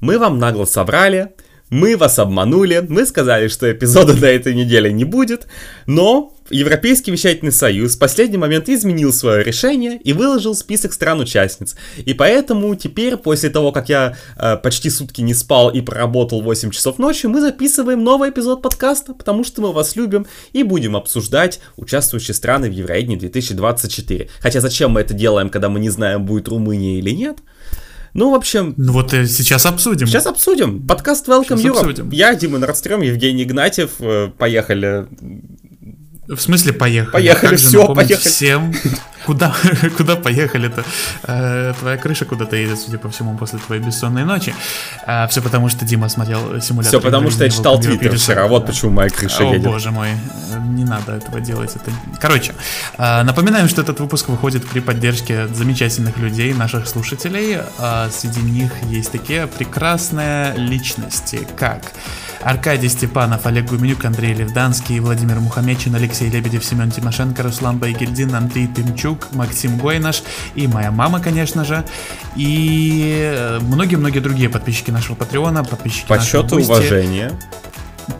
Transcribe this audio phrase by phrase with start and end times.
[0.00, 1.32] Мы вам нагло соврали,
[1.70, 5.46] мы вас обманули, мы сказали, что эпизода на этой неделе не будет,
[5.86, 11.76] но Европейский вещательный союз в последний момент изменил свое решение и выложил список стран-участниц.
[11.98, 16.70] И поэтому теперь, после того, как я э, почти сутки не спал и проработал 8
[16.70, 21.60] часов ночью, мы записываем новый эпизод подкаста, потому что мы вас любим и будем обсуждать
[21.76, 24.30] участвующие страны в Евровидении 2024.
[24.40, 27.38] Хотя зачем мы это делаем, когда мы не знаем, будет Румыния или нет?
[28.14, 28.74] Ну, в общем...
[28.76, 30.06] Ну вот э, сейчас обсудим.
[30.06, 30.86] Сейчас обсудим.
[30.86, 31.80] Подкаст Welcome сейчас Europe.
[31.80, 32.10] Обсудим.
[32.10, 33.92] Я, Дима Нордстрём, Евгений Игнатьев.
[34.00, 35.06] Э, поехали.
[36.28, 37.12] В смысле поехали?
[37.12, 38.28] Поехали, все, поехали.
[38.28, 38.72] Всем,
[39.28, 39.54] Куда,
[39.98, 40.84] куда поехали-то?
[41.24, 44.54] Э, твоя крыша куда-то едет, судя по всему, после твоей бессонной ночи.
[45.06, 46.98] А, все потому, что Дима смотрел симулятор.
[46.98, 49.66] Все потому, что я читал твиттер вчера, вот почему моя крыша О, едет.
[49.66, 50.08] О, боже мой,
[50.70, 51.76] не надо этого делать.
[51.76, 51.90] Это...
[52.18, 52.54] Короче,
[52.96, 57.58] э, напоминаем, что этот выпуск выходит при поддержке замечательных людей, наших слушателей.
[57.78, 61.82] Э, среди них есть такие прекрасные личности, как...
[62.42, 68.66] Аркадий Степанов, Олег Гуменюк, Андрей Левданский, Владимир Мухамечин, Алексей Лебедев, Семен Тимошенко, Руслан Байгельдин, Андрей
[68.68, 70.22] Пимчук, Максим Гойнаш
[70.54, 71.84] и моя мама, конечно же,
[72.36, 77.32] и многие-многие другие подписчики нашего Патреона, подписчики Подсчет нашего и уважение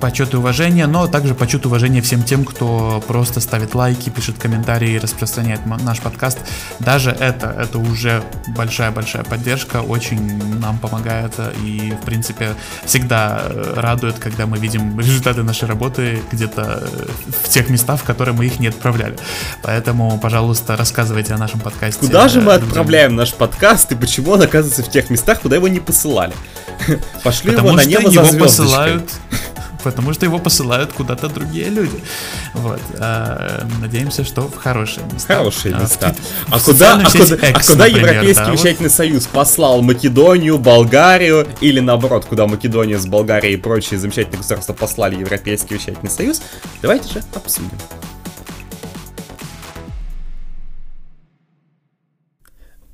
[0.00, 4.38] почет и уважение, но также почет и уважение всем тем, кто просто ставит лайки, пишет
[4.38, 6.38] комментарии и распространяет наш подкаст.
[6.78, 14.18] Даже это, это уже большая-большая поддержка, очень нам помогает и, в принципе, всегда э, радует,
[14.18, 17.06] когда мы видим результаты нашей работы где-то э,
[17.44, 19.16] в тех местах, в которые мы их не отправляли.
[19.62, 22.00] Поэтому, пожалуйста, рассказывайте о нашем подкасте.
[22.00, 25.68] Куда же мы отправляем наш подкаст и почему он оказывается в тех местах, куда его
[25.68, 26.34] не посылали?
[27.24, 29.10] Пошли Потому его на небо его за посылают
[29.90, 32.02] потому что его посылают куда-то другие люди.
[32.54, 32.80] Вот.
[32.98, 35.36] А, надеемся, что в хорошие места.
[35.36, 36.14] Хорошие а, места.
[36.50, 38.96] А, в куда, а, куда, X, а куда например, Европейский да, вещательный вот.
[38.96, 45.16] союз послал Македонию, Болгарию или наоборот, куда Македония с Болгарией и прочие замечательные государства послали
[45.16, 46.42] Европейский вещательный союз?
[46.82, 47.70] Давайте же обсудим.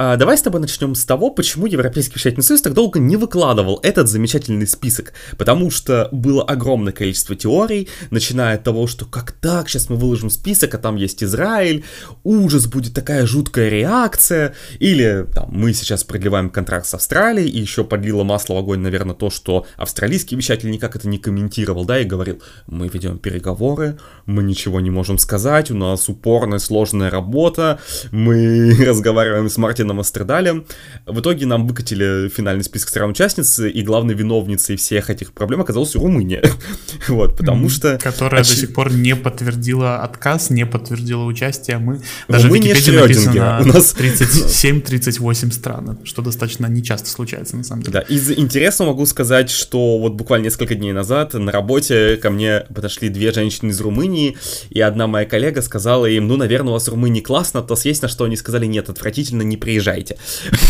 [0.07, 3.81] А, давай с тобой начнем с того, почему Европейский вещательный союз так долго не выкладывал
[3.83, 5.15] этот замечательный список.
[5.39, 10.29] Потому что было огромное количество теорий, начиная от того, что как так, сейчас мы выложим
[10.29, 11.85] список, а там есть Израиль,
[12.23, 17.83] ужас, будет такая жуткая реакция, или там, мы сейчас продлеваем контракт с Австралией, и еще
[17.83, 22.05] подлило масло в огонь, наверное, то, что австралийский вещатель никак это не комментировал, да, и
[22.05, 28.77] говорил, мы ведем переговоры, мы ничего не можем сказать, у нас упорная, сложная работа, мы
[28.87, 30.65] разговариваем с Мартином Мартином Астрадалем.
[31.07, 36.43] В итоге нам выкатили финальный список стран-участниц, и главной виновницей всех этих проблем оказалась Румыния.
[37.09, 37.99] вот, потому что...
[38.03, 38.49] Которая оч...
[38.49, 41.79] до сих пор не подтвердила отказ, не подтвердила участие.
[41.79, 47.65] Мы даже Румыния в Википедии написано у нас 37-38 стран, что достаточно нечасто случается, на
[47.65, 47.93] самом деле.
[47.93, 52.61] Да, из интересного могу сказать, что вот буквально несколько дней назад на работе ко мне
[52.75, 54.37] подошли две женщины из Румынии,
[54.71, 58.03] и одна моя коллега сказала им, ну, наверное, у вас в Румынии классно, то есть
[58.03, 60.17] на что они сказали, нет, отвратительно, не приезжайте.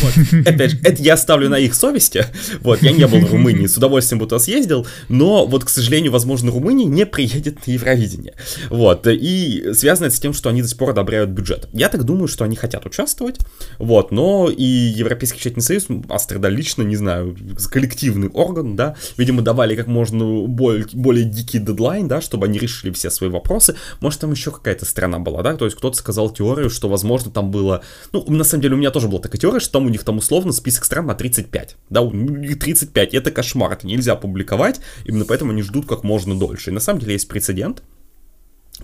[0.03, 0.47] Вот.
[0.47, 2.27] Опять же, это я ставлю на их совести.
[2.61, 6.13] Вот, я не был в Румынии, с удовольствием бы туда съездил, но вот, к сожалению,
[6.13, 8.35] возможно, Румыния не приедет на Евровидение.
[8.71, 11.69] Вот, и связано это с тем, что они до сих пор одобряют бюджет.
[11.73, 13.41] Я так думаю, что они хотят участвовать,
[13.79, 17.37] вот, но и Европейский вещательный союз, Астрада лично, не знаю,
[17.71, 22.93] коллективный орган, да, видимо, давали как можно более, более дикий дедлайн, да, чтобы они решили
[22.93, 23.77] все свои вопросы.
[24.01, 27.51] Может, там еще какая-то страна была, да, то есть кто-то сказал теорию, что, возможно, там
[27.51, 27.83] было,
[28.13, 30.19] ну, на самом деле, у меня тоже была такая теория, что там у них там
[30.19, 31.77] условно список стран на 35.
[31.91, 36.71] Да, 35, это кошмар, это нельзя публиковать, именно поэтому они ждут как можно дольше.
[36.71, 37.83] И на самом деле есть прецедент,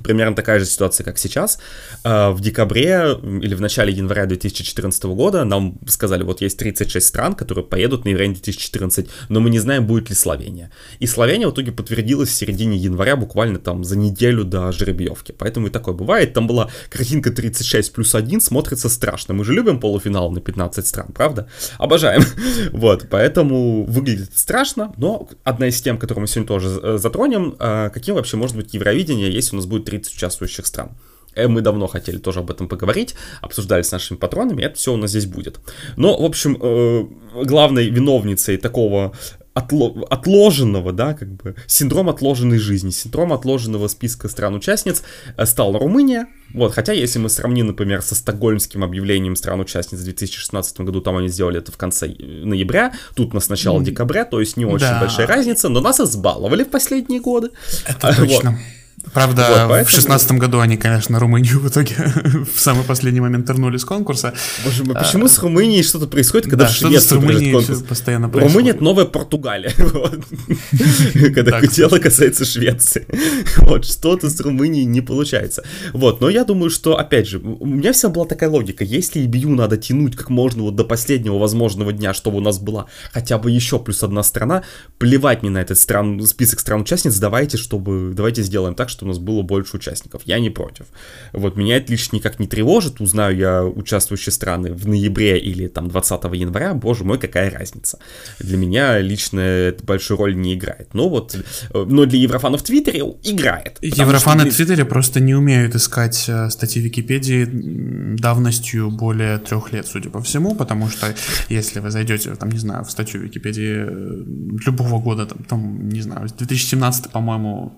[0.02, 1.58] Примерно такая же ситуация, как сейчас.
[2.04, 7.34] А, в декабре или в начале января 2014 года нам сказали, вот есть 36 стран,
[7.34, 10.70] которые поедут на Евровидение 2014, но мы не знаем, будет ли Словения.
[11.00, 15.32] И Словения в итоге подтвердилась в середине января, буквально там за неделю до жеребьевки.
[15.32, 16.34] Поэтому и такое бывает.
[16.34, 19.34] Там была картинка 36 плюс 1, смотрится страшно.
[19.34, 21.48] Мы же любим полуфинал на 15 стран, правда?
[21.78, 22.22] Обожаем.
[22.72, 27.90] Вот, поэтому выглядит страшно, но одна из тем, которую мы сегодня тоже э, затронем, а,
[27.90, 30.90] каким вообще может быть Евровидение, если у нас будет будет 30 участвующих стран.
[31.34, 34.96] Э, мы давно хотели тоже об этом поговорить, обсуждали с нашими патронами, это все у
[34.96, 35.60] нас здесь будет.
[35.96, 37.06] Но, в общем, э,
[37.44, 39.12] главной виновницей такого
[39.52, 45.02] отложенного, да, как бы, синдром отложенной жизни, синдром отложенного списка стран-участниц
[45.36, 46.26] э, стала Румыния.
[46.54, 51.28] Вот, хотя, если мы сравним, например, со стокгольмским объявлением стран-участниц в 2016 году, там они
[51.28, 53.84] сделали это в конце ноября, тут нас начало mm.
[53.84, 55.00] декабря, то есть не очень да.
[55.00, 57.50] большая разница, но нас избаловали в последние годы.
[57.86, 58.58] Это точно.
[58.70, 58.79] Вот.
[59.12, 59.84] Правда, вот, поэтому...
[59.84, 61.94] в шестнадцатом году они, конечно, Румынию в итоге
[62.54, 64.34] в самый последний момент вернули с конкурса.
[64.64, 65.28] Боже мой, почему а...
[65.28, 67.82] с Румынией что-то происходит, когда да, Швеции с Румынией конкурс?
[67.82, 68.54] постоянно происходит.
[68.54, 69.72] Румыния— это новая Португалия,
[71.34, 73.06] когда дело касается Швеции.
[73.56, 75.64] Вот, что-то с Румынией не получается.
[75.92, 79.54] Вот, но я думаю, что, опять же, у меня вся была такая логика, если EBU
[79.54, 83.50] надо тянуть как можно вот до последнего возможного дня, чтобы у нас была хотя бы
[83.50, 84.62] еще плюс одна страна,
[84.98, 89.18] плевать мне на этот стран, список стран-участниц, давайте, чтобы, давайте сделаем так, чтобы у нас
[89.18, 90.22] было больше участников.
[90.24, 90.86] Я не против.
[91.32, 95.88] Вот меня это лично никак не тревожит, узнаю я участвующие страны в ноябре или там
[95.88, 97.98] 20 января, боже мой, какая разница.
[98.38, 100.94] Для меня лично это большую роль не играет.
[100.94, 103.78] Но вот, э, но для еврофанов в Твиттере играет.
[103.80, 104.50] Еврофаны что...
[104.50, 110.20] в Твиттере просто не умеют искать э, статьи Википедии давностью более трех лет, судя по
[110.22, 111.14] всему, потому что
[111.48, 114.24] если вы зайдете, там, не знаю, в статью Википедии э,
[114.66, 117.72] любого года, там, там не знаю, 2017, по-моему,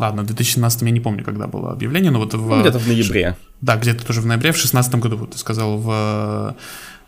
[0.00, 2.48] Ладно, в 2017 я не помню, когда было объявление, но вот в...
[2.48, 3.36] Ну, где-то в ноябре.
[3.60, 6.56] Да, где-то тоже в ноябре, в 2016 году, вот ты сказал, в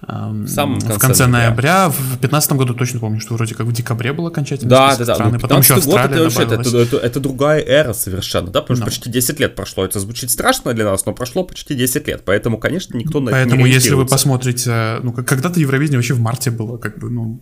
[0.02, 1.86] в, самом конце в конце ноября.
[1.86, 1.88] ноября.
[1.88, 5.14] В 2015 году точно помню, что вроде как в декабре был окончательный да, да, да.
[5.14, 8.62] Страны, ну, потом еще Австралия год это, вообще, это, это, это другая эра совершенно, да,
[8.62, 8.88] потому что no.
[8.88, 9.84] почти 10 лет прошло.
[9.84, 13.38] Это звучит страшно для нас, но прошло почти 10 лет, поэтому, конечно, никто на это
[13.38, 17.38] Поэтому, если вы посмотрите, ну, когда-то Евровидение вообще в марте было, как бы, ну,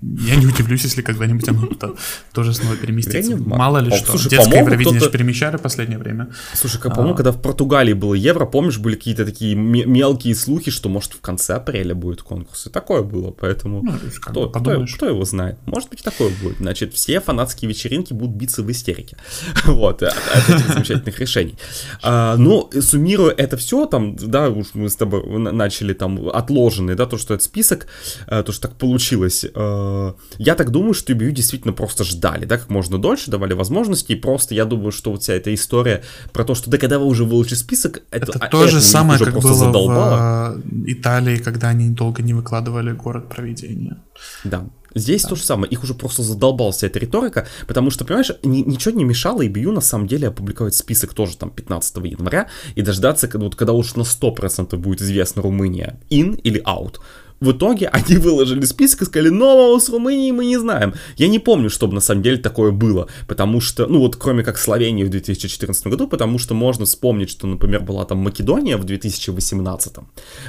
[0.00, 1.96] я не удивлюсь, если когда-нибудь оно -то
[2.32, 3.36] тоже снова переместится.
[3.36, 4.16] Мало ли что.
[4.28, 6.28] Детское Евровидение же перемещали в последнее время.
[6.54, 7.16] Слушай, как, по-моему, а...
[7.16, 11.49] когда в Португалии было Евро, помнишь, были какие-то такие мелкие слухи, что, может, в конце
[11.56, 12.66] апреля будет конкурс.
[12.66, 15.58] И такое было, поэтому ну, кто, кто, кто его знает?
[15.66, 16.58] Может быть, такое будет.
[16.58, 19.16] Значит, все фанатские вечеринки будут биться в истерике.
[19.64, 21.56] вот, от, от этих замечательных решений.
[22.02, 27.06] А, ну, суммируя это все, там, да, уж мы с тобой начали там отложенный, да,
[27.06, 27.86] то, что это список,
[28.26, 29.44] э, то, что так получилось.
[29.54, 34.12] Э, я так думаю, что EBU действительно просто ждали, да, как можно дольше, давали возможности,
[34.12, 37.06] и просто я думаю, что вот вся эта история про то, что да, когда вы
[37.06, 40.54] уже выложили список, это, это то же самое, как было задолбало.
[40.56, 43.98] в э, Италии, когда они долго не выкладывали город проведения.
[44.44, 44.66] Да.
[44.94, 45.28] Здесь да.
[45.28, 49.04] то же самое, их уже просто задолбался эта риторика, потому что, понимаешь, ни, ничего не
[49.04, 53.54] мешало EBU на самом деле опубликовать список тоже там 15 января и дождаться, когда, вот,
[53.54, 56.96] когда уж на 100% будет известна Румыния in или out
[57.40, 60.94] в итоге они выложили список и сказали, нового с Румынией мы не знаем.
[61.16, 64.58] Я не помню, чтобы на самом деле такое было, потому что, ну вот кроме как
[64.58, 69.94] Словении в 2014 году, потому что можно вспомнить, что, например, была там Македония в 2018,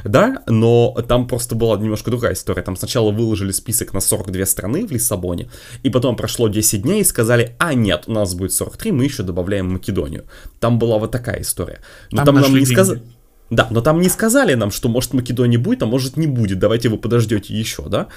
[0.03, 2.61] да, но там просто была немножко другая история.
[2.61, 5.49] Там сначала выложили список на 42 страны в Лиссабоне,
[5.83, 9.23] и потом прошло 10 дней и сказали, а нет, у нас будет 43, мы еще
[9.23, 10.25] добавляем Македонию.
[10.59, 11.79] Там была вот такая история.
[12.11, 13.01] Но там, там нам не сказали...
[13.51, 16.87] Да, но там не сказали нам, что может Македония будет, а может не будет, давайте
[16.87, 18.07] вы подождете еще, да?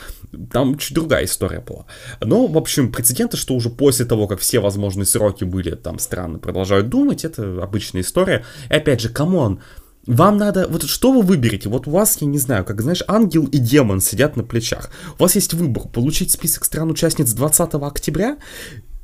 [0.53, 1.87] Там чуть другая история была.
[2.21, 6.39] Но, в общем, прецеденты, что уже после того, как все возможные сроки были, там страны
[6.39, 8.45] продолжают думать, это обычная история.
[8.71, 9.61] И опять же, come on,
[10.07, 11.69] вам надо, вот что вы выберете?
[11.69, 14.91] Вот у вас, я не знаю, как знаешь, ангел и демон сидят на плечах.
[15.19, 18.37] У вас есть выбор, получить список стран-участниц 20 октября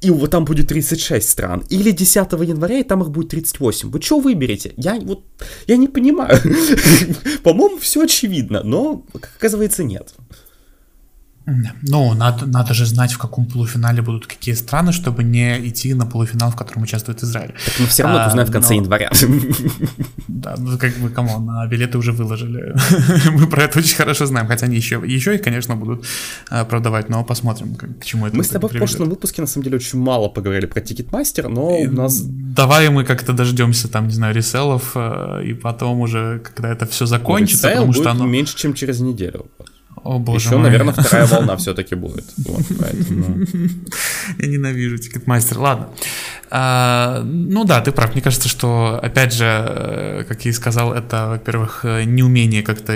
[0.00, 3.90] и вот там будет 36 стран, или 10 января, и там их будет 38.
[3.90, 4.72] Вы что выберете?
[4.76, 5.24] Я вот,
[5.66, 6.38] я не понимаю.
[7.42, 10.14] По-моему, все очевидно, но, оказывается, нет.
[11.46, 16.06] Ну, надо, надо же знать, в каком полуфинале будут какие страны, чтобы не идти на
[16.06, 17.54] полуфинал, в котором участвует Израиль.
[17.64, 18.80] Так мы все равно а, узнаем в конце но...
[18.80, 19.10] января.
[20.28, 22.74] Да, ну как бы, come on, а билеты уже выложили.
[23.30, 26.06] мы про это очень хорошо знаем, хотя они еще, еще их, конечно, будут
[26.48, 28.88] а, продавать, но посмотрим, как, к чему это Мы с тобой приведет.
[28.88, 32.22] в прошлом выпуске, на самом деле, очень мало поговорили про Ticketmaster, но и, у нас...
[32.22, 36.86] Давай мы как-то дождемся, там, не знаю, resale ов, а, и потом уже, когда это
[36.86, 38.26] все закончится, ну, потому что оно...
[38.26, 39.46] меньше, чем через неделю.
[40.02, 40.64] О, боже Еще, мой.
[40.70, 42.24] наверное, вторая волна все-таки будет.
[42.38, 43.46] Вот, поэтому...
[44.38, 45.58] Я ненавижу Ticketmaster.
[45.58, 45.88] Ладно.
[46.50, 48.12] А, ну да, ты прав.
[48.12, 52.92] Мне кажется, что, опять же, э, как я и сказал, это, во-первых, э, неумение как-то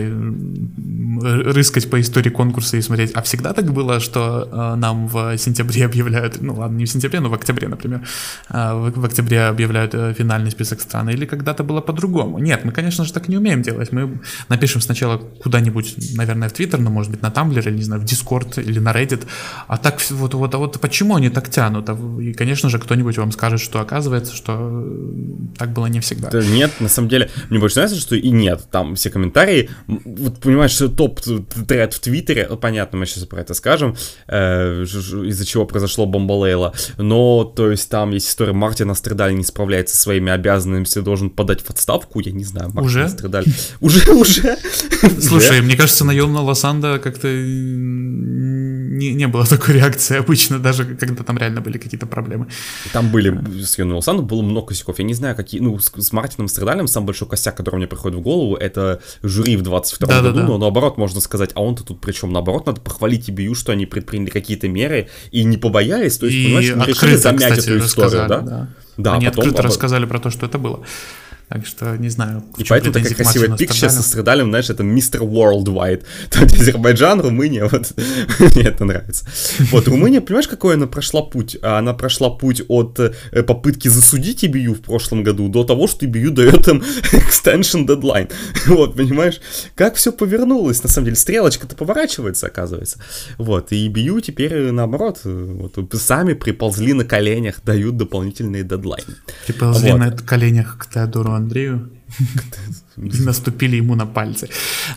[1.23, 3.13] рыскать по истории конкурса и смотреть.
[3.15, 7.21] А всегда так было, что э, нам в сентябре объявляют, ну ладно, не в сентябре,
[7.21, 8.03] но в октябре, например,
[8.49, 12.39] в, в октябре объявляют финальный список стран, или когда-то было по-другому.
[12.41, 13.93] Нет, мы, конечно же, так не умеем делать.
[13.93, 14.19] Мы
[14.49, 18.05] напишем сначала куда-нибудь, наверное, в Твиттер, но, может быть, на Tumblr, или, не знаю, в
[18.05, 19.25] Discord, или на Reddit.
[19.69, 21.89] А так вот, вот, а вот почему они так тянут?
[21.89, 26.01] А и, конечно же, кто-нибудь вам скажет, скажет, что оказывается, что э, так было не
[26.01, 26.31] всегда.
[26.31, 28.67] Да нет, на самом деле, мне больше нравится, что и нет.
[28.71, 33.53] Там все комментарии, вот понимаешь, что топ-тред в Твиттере, ну, понятно, мы сейчас про это
[33.53, 33.97] скажем,
[34.29, 39.95] э, из-за чего произошло бомбалейла, но, то есть, там есть история, Мартин Астридаль не справляется
[39.95, 43.05] со своими обязанностями, должен подать в отставку, я не знаю, Мартин уже?
[43.05, 43.45] Астридаль.
[43.81, 44.57] Уже, уже.
[45.21, 47.29] Слушай, мне кажется, наемного Лосанда как-то
[48.95, 52.47] не, не было такой реакции обычно, даже когда там реально были какие-то проблемы.
[52.93, 54.99] Там были, с Юном Сану было много косяков.
[54.99, 58.19] Я не знаю, какие, ну, с, с Мартином Страдалем самый большой косяк, который мне приходит
[58.19, 60.47] в голову, это жюри в 22 да, году, да, да.
[60.47, 64.31] но наоборот можно сказать, а он-то тут причем наоборот, надо похвалить EBU, что они предприняли
[64.31, 68.41] какие-то меры и не побоялись, то есть, и понимаешь, решили замять кстати, эту историю, да?
[68.41, 68.69] да?
[68.97, 70.85] Да, Они потом, открыто рассказали про то, что это было.
[71.49, 72.43] Так что не знаю.
[72.57, 76.03] И поэтому такая красивая пикча со страдалем, знаешь, это мистер Worldwide.
[76.31, 77.93] Там Азербайджан, Румыния, вот
[78.39, 79.27] мне это нравится.
[79.71, 81.59] Вот, Румыния, понимаешь, какой она прошла путь?
[81.63, 86.31] Она прошла путь от э, попытки засудить EBU в прошлом году до того, что EBU
[86.31, 86.83] дает им
[87.13, 88.33] extension deadline.
[88.67, 89.41] Вот, понимаешь,
[89.75, 92.99] как все повернулось, на самом деле, стрелочка-то поворачивается, оказывается.
[93.37, 99.15] Вот, и EBU теперь, наоборот, вот, сами приползли на коленях, дают дополнительные дедлайны.
[99.47, 99.99] Приползли вот.
[99.99, 101.91] на коленях к Теодору Andrigo.
[103.25, 104.49] Наступили ему на пальцы.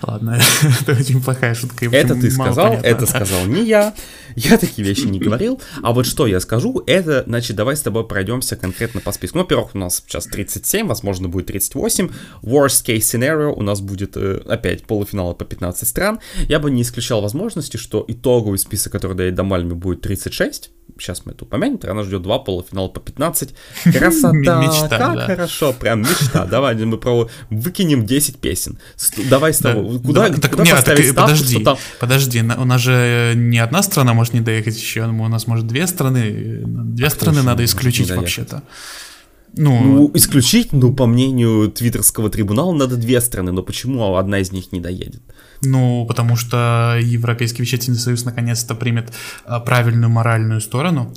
[0.02, 0.40] Ладно,
[0.82, 1.86] это очень плохая шутка.
[1.86, 2.88] Это ты сказал, понятно.
[2.88, 3.94] это сказал не я.
[4.36, 5.60] Я такие вещи не говорил.
[5.82, 9.38] А вот что я скажу, это, значит, давай с тобой пройдемся конкретно по списку.
[9.40, 12.10] Ну, во-первых, у нас сейчас 37, возможно, будет 38.
[12.44, 16.20] Worst case scenario у нас будет э, опять полуфиналы по 15 стран.
[16.48, 21.34] Я бы не исключал возможности, что итоговый список, который дает Дамальми, будет 36 сейчас мы
[21.34, 23.54] это упомянем, она ждет два полуфинала по 15.
[23.84, 25.26] Красота, мечта, как да.
[25.26, 26.46] хорошо, прям мечта.
[26.46, 28.78] Давай мы про выкинем 10 песен.
[29.30, 31.78] Давай с того, куда, да, так, куда нет, поставить так, ставку, подожди, там...
[32.00, 35.88] подожди, у нас же не одна страна может не доехать еще, у нас может две
[35.88, 38.64] страны, две а страны надо исключить вообще-то.
[39.56, 44.52] Ну, ну, исключить, ну, по мнению твиттерского трибунала, надо две страны, но почему одна из
[44.52, 45.22] них не доедет?
[45.64, 49.12] Ну, потому что Европейский вещательный союз наконец-то примет
[49.46, 51.12] а, правильную моральную сторону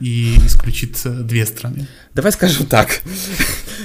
[0.00, 1.86] и исключит э, две страны.
[2.14, 3.02] Давай скажем так.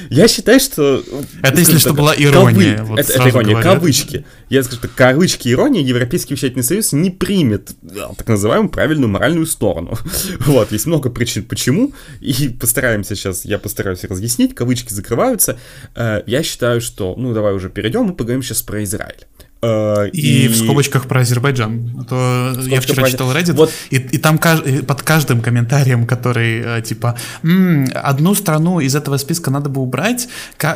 [0.09, 1.03] Я считаю, что...
[1.41, 2.77] Это, если что, была ирония.
[2.77, 2.89] Кавы...
[2.89, 4.25] Вот это, это ирония, кавычки.
[4.49, 7.71] Я скажу, что кавычки ирония Европейский вещательный союз не примет
[8.17, 9.97] так называемую правильную моральную сторону.
[10.45, 15.57] Вот, есть много причин, почему, и постараемся сейчас, я постараюсь разъяснить, кавычки закрываются.
[15.95, 19.25] Э, я считаю, что, ну, давай уже перейдем и поговорим сейчас про Израиль.
[19.65, 21.95] Uh, и, и в скобочках про Азербайджан.
[21.99, 23.11] А то я вчера про...
[23.11, 23.71] читал Reddit, вот.
[23.89, 24.61] и, и там каж...
[24.87, 30.27] под каждым комментарием, который э, типа М, одну страну из этого списка надо бы убрать,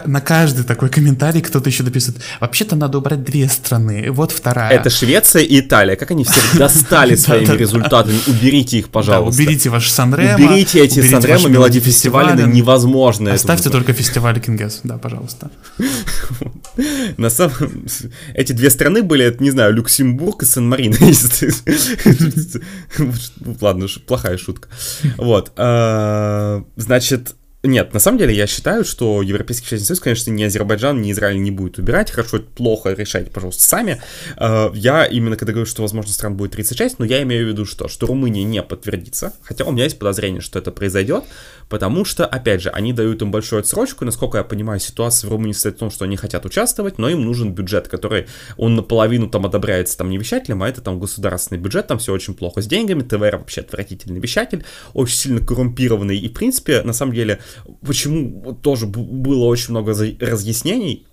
[0.06, 2.22] на каждый такой комментарий кто-то еще дописывает.
[2.40, 4.08] Вообще-то надо убрать две страны.
[4.12, 4.72] Вот вторая.
[4.72, 5.96] Это Швеция и Италия.
[5.96, 8.20] Как они всех достали своими результатами?
[8.28, 9.42] Уберите их, пожалуйста.
[9.42, 10.36] Уберите ваш Санремо.
[10.36, 13.34] Уберите эти Санремо, мелодии фестиваля невозможно.
[13.34, 14.82] Оставьте только фестиваль Кингес.
[14.84, 15.50] Да, пожалуйста.
[17.18, 17.86] На самом
[18.34, 20.94] эти две страны были, это, не знаю, Люксембург и Сан-Марин.
[23.62, 24.70] Ладно, плохая шутка.
[25.18, 25.52] Вот.
[25.56, 31.02] А, значит, нет, на самом деле я считаю, что Европейский Союз, Союз, конечно, ни Азербайджан,
[31.02, 32.10] ни Израиль не будет убирать.
[32.10, 34.02] Хорошо, плохо решайте, пожалуйста, сами.
[34.38, 37.66] А, я именно когда говорю, что, возможно, стран будет 36, но я имею в виду
[37.66, 37.90] что?
[37.90, 39.34] Что Румыния не подтвердится.
[39.42, 41.26] Хотя у меня есть подозрение, что это произойдет,
[41.70, 45.54] потому что, опять же, они дают им большую отсрочку, насколько я понимаю, ситуация в Румынии
[45.54, 49.46] состоит в том, что они хотят участвовать, но им нужен бюджет, который, он наполовину там
[49.46, 53.04] одобряется там не вещателем, а это там государственный бюджет, там все очень плохо с деньгами,
[53.04, 57.40] ТВР вообще отвратительный вещатель, очень сильно коррумпированный, и, в принципе, на самом деле,
[57.86, 61.06] почему тоже было очень много разъяснений,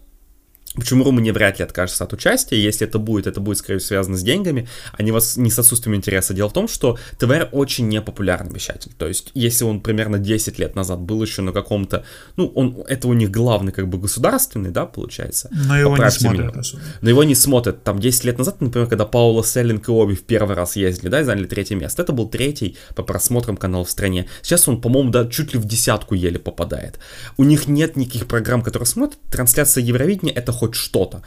[0.77, 2.63] Почему Румыния вряд ли откажется от участия?
[2.63, 5.59] Если это будет, это будет, скорее всего, связано с деньгами, а не, вас, не с
[5.59, 6.35] отсутствием интереса.
[6.35, 8.93] Дело в том, что ТВР очень непопулярный вещатель.
[8.99, 12.05] То есть, если он примерно 10 лет назад был еще на каком-то...
[12.37, 15.49] Ну, он, это у них главный, как бы, государственный, да, получается?
[15.51, 16.55] Но его не смотрят
[17.01, 17.83] Но его не смотрят.
[17.83, 21.21] Там 10 лет назад, например, когда Паула Селлинг и Оби в первый раз ездили, да,
[21.21, 22.03] и заняли третье место.
[22.03, 24.27] Это был третий по просмотрам канал в стране.
[24.43, 26.99] Сейчас он, по-моему, да, чуть ли в десятку еле попадает.
[27.37, 29.19] У них нет никаких программ, которые смотрят.
[29.31, 31.23] Трансляция Евровидения— это хоть хоть что-то.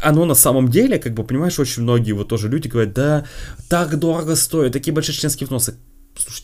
[0.00, 3.24] Оно на самом деле, как бы, понимаешь, очень многие вот тоже люди говорят, да,
[3.68, 5.74] так дорого стоит, такие большие членские взносы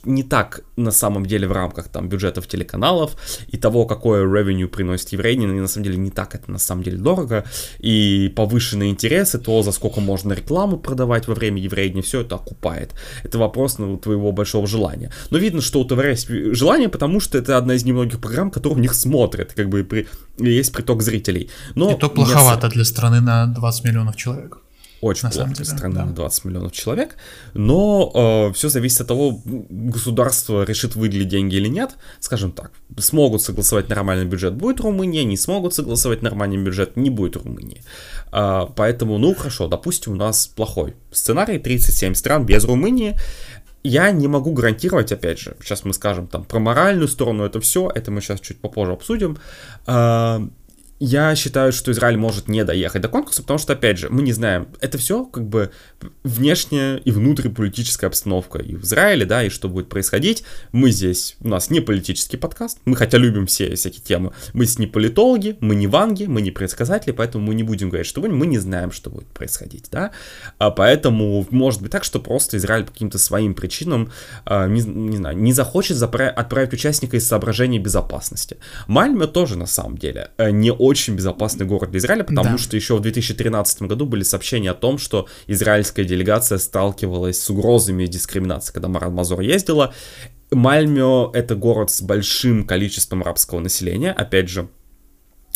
[0.04, 3.16] не так на самом деле в рамках там бюджетов телеканалов
[3.48, 6.98] и того, какое revenue приносит еврейни, на самом деле не так это на самом деле
[6.98, 7.44] дорого,
[7.78, 12.94] и повышенные интересы, то, за сколько можно рекламу продавать во время еврейни, все это окупает.
[13.22, 15.12] Это вопрос ну, твоего большого желания.
[15.30, 18.78] Но видно, что у ТВР есть желание, потому что это одна из немногих программ, которые
[18.78, 20.06] у них смотрят, как бы при,
[20.38, 21.50] есть приток зрителей.
[21.74, 24.63] Но и то плоховато для страны на 20 миллионов человек
[25.04, 26.04] очень на плохо деле, страна да.
[26.06, 27.16] на 20 миллионов человек,
[27.54, 33.42] но э, все зависит от того, государство решит выделить деньги или нет, скажем так, смогут
[33.42, 37.82] согласовать нормальный бюджет, будет Румыния, не смогут согласовать нормальный бюджет, не будет Румынии.
[38.32, 43.16] Э, поэтому, ну хорошо, допустим, у нас плохой сценарий, 37 стран без Румынии,
[43.84, 47.90] я не могу гарантировать, опять же, сейчас мы скажем там про моральную сторону, это все,
[47.94, 49.36] это мы сейчас чуть попозже обсудим.
[49.86, 50.40] Э,
[51.00, 54.32] я считаю, что Израиль может не доехать до конкурса, потому что, опять же, мы не
[54.32, 55.70] знаем, это все как бы
[56.22, 60.44] внешняя и внутриполитическая обстановка и в Израиле, да, и что будет происходить.
[60.72, 64.78] Мы здесь, у нас не политический подкаст, мы хотя любим все всякие темы, мы здесь
[64.78, 68.32] не политологи, мы не ванги, мы не предсказатели, поэтому мы не будем говорить, что будет,
[68.32, 70.12] мы не знаем, что будет происходить, да,
[70.58, 74.12] а поэтому может быть так, что просто Израиль по каким-то своим причинам,
[74.44, 78.58] а, не, не знаю, не захочет отправить участника из соображений безопасности.
[78.86, 82.58] Мальме тоже, на самом деле, э, не очень безопасный город для Израиля, потому да.
[82.58, 88.06] что еще в 2013 году были сообщения о том, что израильская делегация сталкивалась с угрозами
[88.06, 89.94] дискриминации, когда Марат Мазур ездила.
[90.50, 94.68] Мальмё— это город с большим количеством арабского населения, опять же,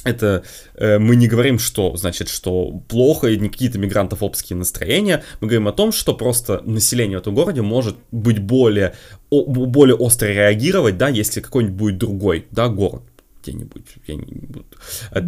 [0.05, 0.45] это
[0.77, 5.25] э, мы не говорим, что значит, что плохо и не какие-то мигрантофобские настроения.
[5.41, 8.95] Мы говорим о том, что просто население в этом городе может быть более,
[9.31, 13.03] о, более остро реагировать, да, если какой-нибудь будет другой, да, город
[13.49, 14.67] где-нибудь, не буду.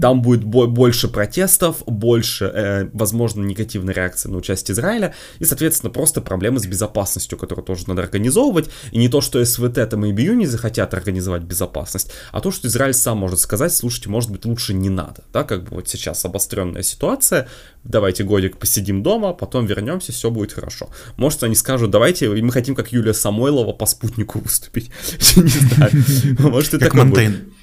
[0.01, 6.21] Там будет больше протестов, больше, э, возможно, негативной реакции на участие Израиля, и, соответственно, просто
[6.21, 10.35] проблемы с безопасностью, которую тоже надо организовывать, и не то, что СВТ там и БИЮ
[10.35, 14.75] не захотят организовать безопасность, а то, что Израиль сам может сказать, слушайте, может быть, лучше
[14.75, 17.49] не надо, да, как бы вот сейчас обостренная ситуация,
[17.85, 20.91] давайте годик посидим дома, потом вернемся, все будет хорошо.
[21.17, 24.91] Может, они скажут, давайте, мы хотим, как Юлия Самойлова по спутнику выступить,
[25.37, 25.93] не знаю,
[26.39, 27.60] может, и так будет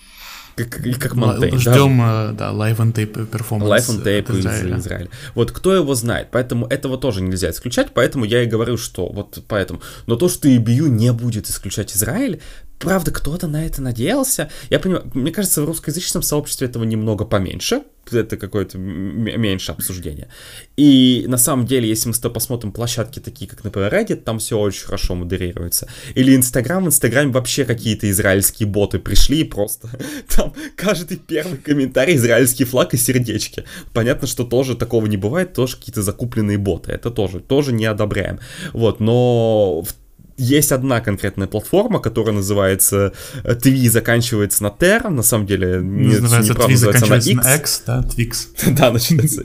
[0.58, 1.60] как, как Montaigne.
[1.60, 3.72] Ждем, да, да Live on Tape перформанс.
[3.72, 4.78] Live on Tape из Израиля.
[4.78, 5.10] Израиля.
[5.36, 9.44] Вот кто его знает, поэтому этого тоже нельзя исключать, поэтому я и говорю, что вот
[9.48, 9.82] поэтому.
[10.08, 12.42] Но то, что EBU не будет исключать Израиль,
[12.80, 14.50] Правда, кто-то на это надеялся.
[14.70, 17.84] Я понимаю, мне кажется, в русскоязычном сообществе этого немного поменьше.
[18.10, 20.30] Это какое-то меньше обсуждение.
[20.78, 24.40] И на самом деле, если мы с тобой посмотрим площадки такие, как, например, Reddit, там
[24.40, 25.90] все очень хорошо модерируется.
[26.16, 29.90] Или Инстаграм, в Инстаграме вообще какие-то израильские боты пришли и просто
[30.30, 33.66] там каждый первый комментарий израильский флаг и сердечки.
[33.92, 36.92] Понятно, что тоже такого не бывает, тоже какие-то закупленные боты.
[36.92, 38.40] Это тоже, тоже не одобряем.
[38.72, 39.94] Вот, но в
[40.38, 43.14] есть одна конкретная платформа, которая называется
[43.44, 47.46] Twi, заканчивается на Ter, на самом деле не, называется не Twi, заканчивается на X.
[47.46, 48.76] на X, да, Twix.
[48.78, 49.44] да, начинается.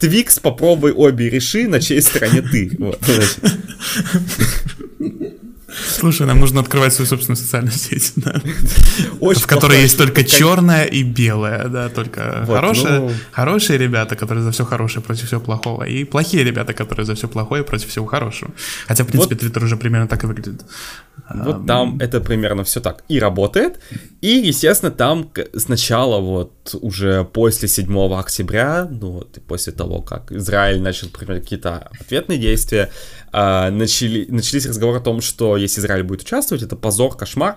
[0.00, 2.76] Twix, попробуй обе реши, на чьей стороне ты.
[5.70, 8.40] Слушай, нам нужно открывать свою собственную социальную сеть, да.
[9.20, 13.12] Очень в которой есть только черное и белое, да, только вот, хорошие, ну...
[13.32, 17.28] хорошие ребята, которые за все хорошее против всего плохого, и плохие ребята, которые за все
[17.28, 18.50] плохое против всего хорошего.
[18.86, 19.40] Хотя, в принципе, вот.
[19.40, 20.62] Твиттер уже примерно так и выглядит.
[21.34, 23.80] Вот там это примерно все так и работает.
[24.20, 30.80] И, естественно, там сначала вот уже после 7 октября, ну вот после того, как Израиль
[30.80, 32.90] начал принимать какие-то ответные действия,
[33.32, 37.56] э, начали, начались разговоры о том, что если Израиль будет участвовать, это позор, кошмар.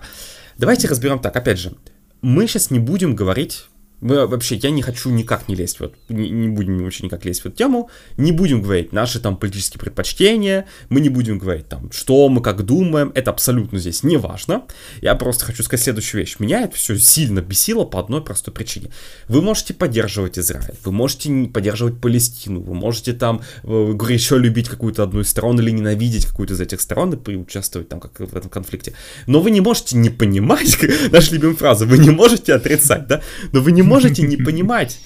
[0.58, 1.74] Давайте разберем так, опять же,
[2.22, 3.66] мы сейчас не будем говорить
[4.02, 7.46] вообще, я не хочу никак не лезть, вот, не, не будем вообще никак лезть в
[7.46, 12.28] эту тему, не будем говорить наши там политические предпочтения, мы не будем говорить там, что
[12.30, 14.64] мы как думаем, это абсолютно здесь не важно.
[15.02, 16.38] Я просто хочу сказать следующую вещь.
[16.40, 18.90] Меня это все сильно бесило по одной простой причине.
[19.28, 23.68] Вы можете поддерживать Израиль, вы можете не поддерживать Палестину, вы можете там э,
[24.10, 28.00] еще любить какую-то одну из сторон или ненавидеть какую-то из этих сторон и участвовать там
[28.00, 28.94] как в этом конфликте.
[29.28, 30.78] Но вы не можете не понимать,
[31.12, 35.00] наша любимая фраза, вы не можете отрицать, да, но вы не можете не понимать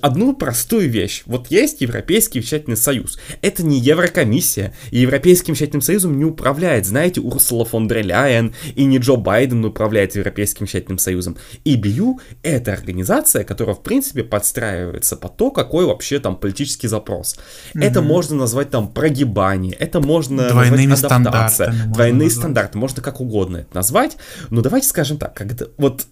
[0.00, 1.22] одну простую вещь.
[1.26, 3.18] Вот есть Европейский вещательный союз.
[3.42, 4.74] Это не Еврокомиссия.
[4.90, 9.64] И Европейским вещательным союзом не управляет, знаете, Урсула фон дер Ляйен и не Джо Байден
[9.64, 11.36] управляет Европейским вещательным союзом.
[11.64, 17.36] EBU— это организация, которая, в принципе, подстраивается под то, какой вообще там политический запрос.
[17.74, 17.84] Mm-hmm.
[17.84, 22.32] Это можно назвать там прогибание, это можно Двойными назвать адаптация, двойные назвать.
[22.32, 24.16] стандарты, можно как угодно это назвать.
[24.50, 26.06] Но давайте скажем так, когда вот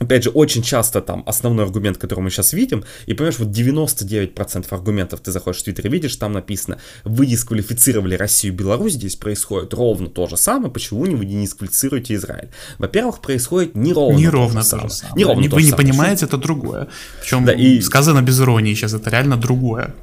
[0.00, 4.66] Опять же, очень часто там основной аргумент, который мы сейчас видим, и понимаешь, вот 99%
[4.70, 9.16] аргументов ты заходишь в Твиттер и видишь, там написано, вы дисквалифицировали Россию и Беларусь, здесь
[9.16, 12.48] происходит ровно то же самое, почему не вы не дисквалифицируете Израиль?
[12.78, 14.88] Во-первых, происходит не ровно, не ровно то, же самое.
[14.88, 15.16] самое.
[15.16, 16.88] Не ровно вы не самое, понимаете, это другое.
[17.20, 17.82] Причем да, и...
[17.82, 19.94] сказано без иронии сейчас, это реально другое.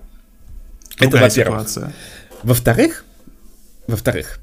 [0.99, 1.67] Другая это во-первых.
[2.43, 3.03] Во-вторых,
[3.87, 4.39] во-вторых,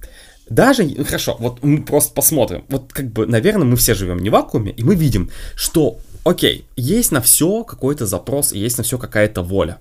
[0.48, 2.64] даже, хорошо, вот мы просто посмотрим.
[2.68, 6.66] Вот как бы, наверное, мы все живем не в вакууме, и мы видим, что, окей,
[6.76, 9.78] есть на все какой-то запрос, и есть на все какая-то воля.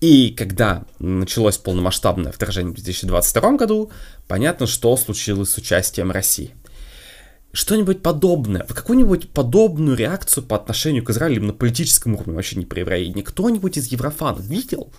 [0.00, 3.90] И когда началось полномасштабное вторжение в 2022 году,
[4.28, 6.54] понятно, что случилось с участием России.
[7.52, 12.80] Что-нибудь подобное, какую-нибудь подобную реакцию по отношению к Израилю на политическом уровне, вообще не про
[12.80, 14.92] евреи, кто-нибудь из еврофанов видел?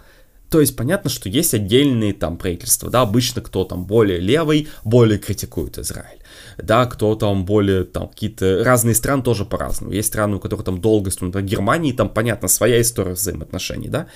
[0.49, 5.19] То есть понятно, что есть отдельные там правительства, да, обычно кто там более левый, более
[5.19, 6.19] критикует Израиль,
[6.57, 9.91] да, кто там более, там, какие-то разные страны тоже по-разному.
[9.91, 14.07] Есть страны, у которых там долго, например, Германии, там, понятно, своя история взаимоотношений, да,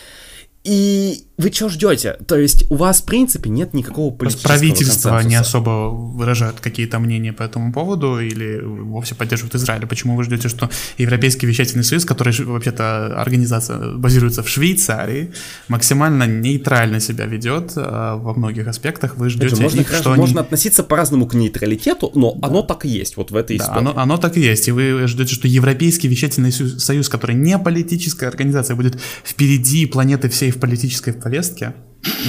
[0.63, 2.17] и вы что ждете?
[2.27, 5.29] То есть у вас, в принципе, нет никакого политического Правительство консенсуса.
[5.29, 9.85] не особо выражает какие-то мнения по этому поводу или вовсе поддерживает Израиль.
[9.87, 15.31] Почему вы ждете, что Европейский вещательный союз, который вообще-то организация базируется в Швейцарии,
[15.67, 19.17] максимально нейтрально себя ведет э, во многих аспектах?
[19.17, 20.45] Вы ждете же, можно, их, что можно они...
[20.45, 22.47] относиться по-разному к нейтралитету, но да.
[22.47, 23.79] оно так и есть вот в этой да, истории.
[23.79, 24.67] Оно, оно так и есть.
[24.67, 30.51] И вы ждете, что Европейский вещательный союз, который не политическая организация, будет впереди планеты всей
[30.51, 31.73] в политической повестке.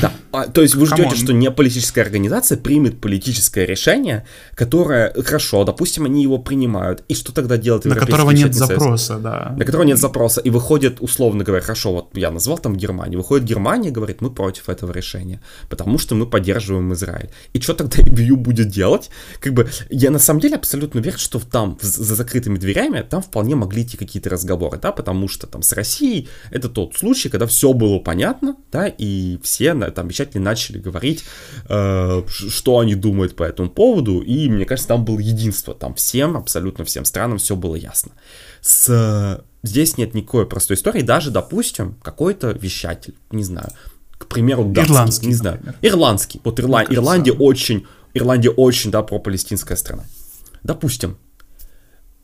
[0.01, 5.65] Да, а, то есть вы ждете, что не политическая организация примет политическое решение, которое, хорошо,
[5.65, 9.55] допустим, они его принимают, и что тогда делать На которого нет запроса, да.
[9.57, 13.47] На которого нет запроса, и выходит, условно говоря, хорошо, вот я назвал там Германию, выходит
[13.47, 17.31] Германия и говорит, мы против этого решения, потому что мы поддерживаем Израиль.
[17.53, 19.11] И что тогда EBU будет делать?
[19.41, 23.55] Как бы, я на самом деле абсолютно уверен, что там, за закрытыми дверями, там вполне
[23.55, 27.73] могли идти какие-то разговоры, да, потому что там с Россией это тот случай, когда все
[27.73, 31.25] было понятно, да, и все все там вещатели начали говорить,
[31.69, 36.37] э, что они думают по этому поводу, и мне кажется, там было единство, там всем,
[36.37, 38.13] абсолютно всем странам все было ясно.
[38.61, 39.45] С...
[39.63, 43.69] Здесь нет никакой простой истории, даже, допустим, какой-то вещатель, не знаю,
[44.19, 45.79] к примеру, датский, ирландский, не знаю, например.
[45.83, 46.85] ирландский, вот Ирла...
[46.89, 50.05] Ирландия очень, Ирландия очень, да, пропалестинская страна.
[50.65, 51.17] Допустим,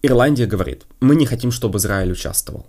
[0.02, 2.66] Ирландия говорит, мы не хотим, чтобы Израиль участвовал.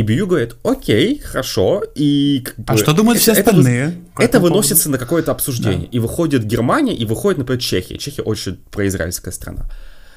[0.00, 2.40] И Бью говорит, окей, хорошо, и...
[2.42, 4.00] Как а бы, а что думают все остальные?
[4.14, 4.92] Это, это выносится поводу?
[4.92, 5.88] на какое-то обсуждение.
[5.88, 5.88] Да.
[5.90, 7.98] И выходит Германия, и выходит, например, Чехия.
[7.98, 9.66] Чехия очень произраильская страна.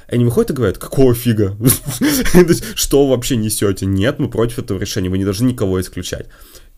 [0.10, 1.58] И они выходят и говорят, какого фига?
[2.76, 3.86] Что вообще несете?
[3.86, 6.28] Нет, мы против этого решения, вы не должны никого исключать.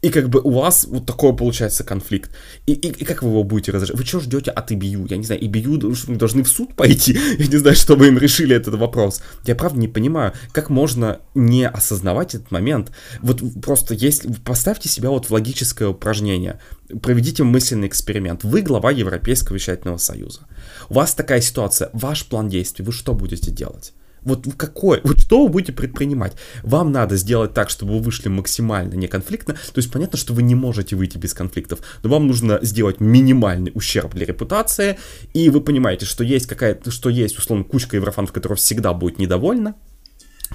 [0.01, 2.29] И как бы у вас вот такой получается конфликт.
[2.67, 3.97] И, и, и как вы его будете разрешать?
[3.97, 5.07] Вы что ждете от ИБЮ?
[5.07, 7.13] Я не знаю, ИБЮ должны в суд пойти?
[7.39, 9.23] Я не знаю, чтобы им решили этот вопрос.
[9.45, 12.91] Я правда не понимаю, как можно не осознавать этот момент.
[13.21, 14.31] Вот просто если...
[14.45, 16.59] Поставьте себя вот в логическое упражнение.
[17.01, 18.43] Проведите мысленный эксперимент.
[18.43, 20.41] Вы глава Европейского вещательного союза.
[20.89, 21.89] У вас такая ситуация.
[21.93, 22.85] Ваш план действий.
[22.85, 23.93] Вы что будете делать?
[24.25, 26.33] Вот какой, вот что вы будете предпринимать?
[26.63, 29.53] Вам надо сделать так, чтобы вы вышли максимально неконфликтно.
[29.53, 33.71] То есть понятно, что вы не можете выйти без конфликтов, но вам нужно сделать минимальный
[33.75, 34.97] ущерб для репутации,
[35.33, 39.75] и вы понимаете, что есть какая-то, что есть, условно, кучка еврофанов, которая всегда будет недовольна,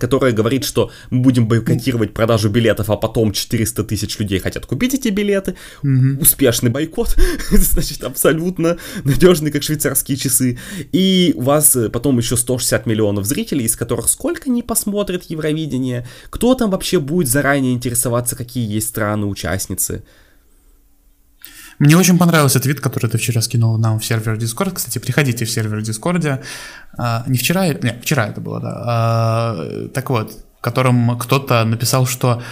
[0.01, 4.95] которая говорит, что мы будем бойкотировать продажу билетов, а потом 400 тысяч людей хотят купить
[4.95, 5.55] эти билеты.
[5.85, 6.21] Mm-hmm.
[6.21, 7.17] Успешный бойкот,
[7.51, 10.59] значит, абсолютно надежный, как швейцарские часы.
[10.93, 16.07] И у вас э, потом еще 160 миллионов зрителей, из которых сколько не посмотрят Евровидение,
[16.31, 20.03] кто там вообще будет заранее интересоваться, какие есть страны-участницы.
[21.81, 24.73] Мне очень понравился твит, который ты вчера скинул нам в сервер Discord.
[24.75, 26.45] Кстати, приходите в сервер Discord.
[26.99, 28.83] А, не вчера, нет, вчера это было, да.
[28.87, 32.43] А, так вот, в котором кто-то написал, что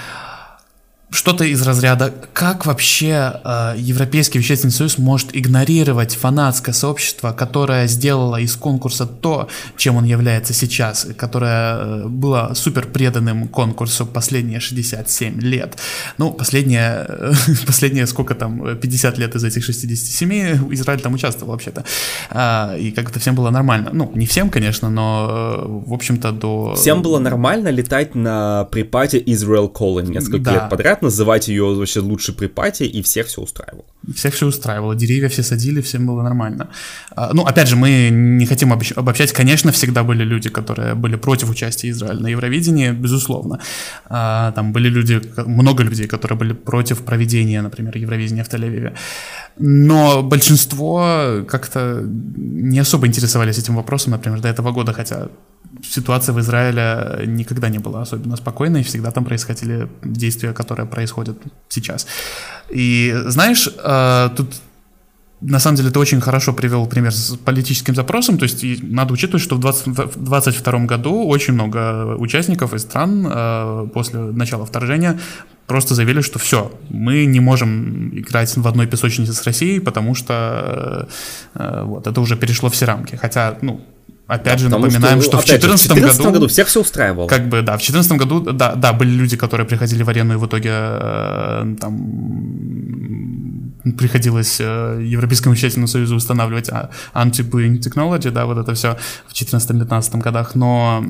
[1.11, 8.37] что-то из разряда, как вообще э, Европейский вещественный союз может игнорировать фанатское сообщество, которое сделало
[8.37, 15.40] из конкурса то, чем он является сейчас, которое э, было супер преданным конкурсу последние 67
[15.40, 15.79] лет.
[16.18, 17.33] Ну, последние, э,
[17.66, 21.85] последние сколько там, 50 лет из этих 67 Израиль там участвовал вообще-то.
[22.31, 23.90] Э, и как-то всем было нормально.
[23.94, 26.75] Ну, не всем, конечно, но, э, в общем-то, до...
[26.75, 30.53] Всем было нормально летать на припате Israel Calling несколько да.
[30.53, 33.85] лет подряд, называть ее вообще лучше припати, и всех все устраивало.
[34.15, 36.69] Всех все устраивало, деревья все садили, всем было нормально.
[37.17, 41.51] А, ну, опять же, мы не хотим обобщать, конечно, всегда были люди, которые были против
[41.51, 43.61] участия Израиля на Евровидении, безусловно.
[44.07, 48.93] А, там были люди, много людей, которые были против проведения, например, Евровидения в Тель-Авиве.
[49.59, 52.03] Но большинство как-то
[52.37, 55.29] не особо интересовались этим вопросом, например, до этого года, хотя
[55.83, 61.37] ситуация в Израиле никогда не была особенно спокойной, всегда там происходили действия, которые происходят
[61.68, 62.07] сейчас.
[62.71, 64.55] И знаешь, э, тут
[65.40, 69.42] на самом деле ты очень хорошо привел пример с политическим запросом, то есть надо учитывать,
[69.42, 75.21] что в 2022 году очень много участников из стран э, после начала вторжения
[75.66, 81.09] просто заявили, что все, мы не можем играть в одной песочнице с Россией, потому что
[81.55, 83.14] э, вот, это уже перешло все рамки.
[83.16, 83.81] Хотя, ну,
[84.29, 87.27] Опять же, напоминаем, что, что в 2014 году, году всех все устраивало.
[87.29, 90.37] Как бы, да, в 2014 году, да, да, были люди, которые приходили в арену, и
[90.37, 96.69] в итоге э, там приходилось э, Европейскому вещательному союзу устанавливать
[97.14, 101.03] anti-bullying technology, да, вот это все в 2014-2015 годах, но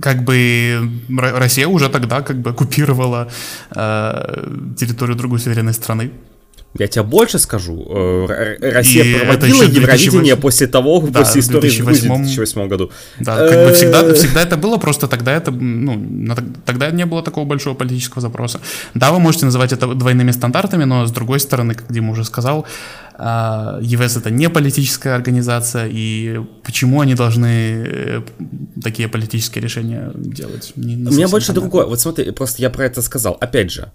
[0.00, 3.28] как бы Россия уже тогда как бы оккупировала
[3.74, 6.10] э, территорию другой суверенной страны.
[6.76, 7.86] Я тебе больше скажу.
[7.88, 12.14] Э, Россия и проводила Евровидение после того, да, после истории в 2008...
[12.14, 12.90] в 2008 году.
[13.20, 14.14] Да, как бы всегда, э.
[14.14, 18.60] всегда это было, просто тогда это, ну, тогда не было такого большого политического запроса.
[18.94, 22.66] Да, вы можете называть это двойными стандартами, но с другой стороны, как Дима уже сказал,
[23.16, 28.22] а, ЕВС это не политическая организация, и почему они должны э,
[28.82, 30.72] такие политические решения делать?
[30.74, 31.62] Не, не У меня больше понятно.
[31.62, 31.86] другое.
[31.86, 33.36] Вот смотри, просто я про это сказал.
[33.40, 33.92] Опять же,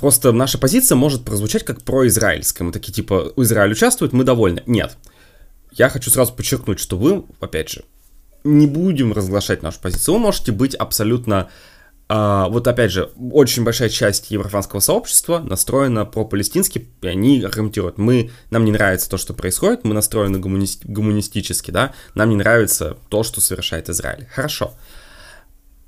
[0.00, 2.64] Просто наша позиция может прозвучать как произраильская.
[2.64, 4.62] Мы такие, типа, Израиль участвует, мы довольны.
[4.64, 4.96] Нет.
[5.72, 7.84] Я хочу сразу подчеркнуть, что вы, опять же,
[8.42, 10.14] не будем разглашать нашу позицию.
[10.14, 11.50] Вы можете быть абсолютно...
[12.08, 18.32] Uh, вот опять же, очень большая часть еврофанского сообщества настроена про-палестински, и они аргументируют, мы,
[18.50, 23.22] нам не нравится то, что происходит, мы настроены гумани- гуманистически, да, нам не нравится то,
[23.22, 24.26] что совершает Израиль.
[24.34, 24.74] Хорошо.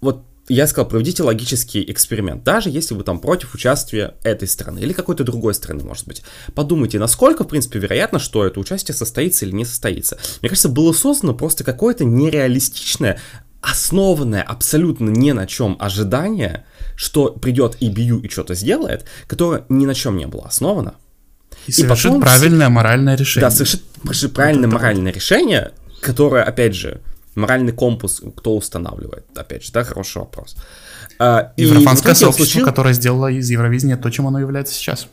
[0.00, 4.92] Вот я сказал, проведите логический эксперимент, даже если вы там против участия этой страны или
[4.92, 6.22] какой-то другой страны, может быть.
[6.54, 10.18] Подумайте, насколько, в принципе, вероятно, что это участие состоится или не состоится.
[10.40, 13.20] Мне кажется, было создано просто какое-то нереалистичное,
[13.60, 16.64] основанное абсолютно ни на чем ожидание,
[16.96, 20.94] что придет EBU и что-то сделает, которое ни на чем не было основано.
[21.66, 22.22] И, и совершит потом...
[22.22, 23.48] правильное моральное решение.
[23.48, 27.00] Да, совершит правильное вот моральное решение, которое, опять же,
[27.34, 29.26] Моральный компас кто устанавливает?
[29.36, 30.56] Опять же, да, хороший вопрос.
[31.18, 32.66] А, Еврофанское сообщество, случил...
[32.66, 35.08] которое сделало из Евровидения то, чем оно является сейчас.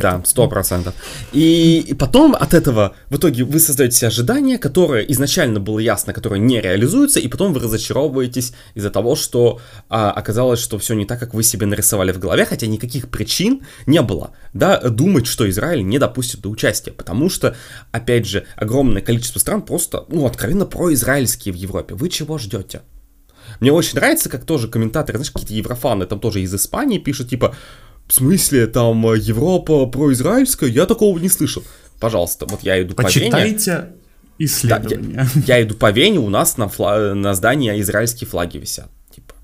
[0.00, 0.94] Да, сто процентов.
[1.32, 6.60] И, потом от этого в итоге вы создаете ожидания, которое изначально было ясно, которое не
[6.60, 11.32] реализуется, и потом вы разочаровываетесь из-за того, что а, оказалось, что все не так, как
[11.32, 15.98] вы себе нарисовали в голове, хотя никаких причин не было, да, думать, что Израиль не
[15.98, 17.54] допустит до участия, потому что,
[17.92, 21.94] опять же, огромное количество стран просто, ну, откровенно произраильские в Европе.
[21.94, 22.82] Вы чего ждете?
[23.60, 27.54] Мне очень нравится, как тоже комментаторы, знаешь, какие-то еврофаны там тоже из Испании пишут, типа,
[28.08, 30.68] в смысле, там э, Европа произраильская?
[30.68, 31.62] Я такого не слышал.
[32.00, 33.52] Пожалуйста, вот я иду Почитайте по Вене.
[33.54, 33.92] Почитайте
[34.38, 35.28] исследования.
[35.34, 38.88] Да, я, я иду по Вене, у нас на, фла- на здании израильские флаги висят.
[39.14, 39.34] Типа.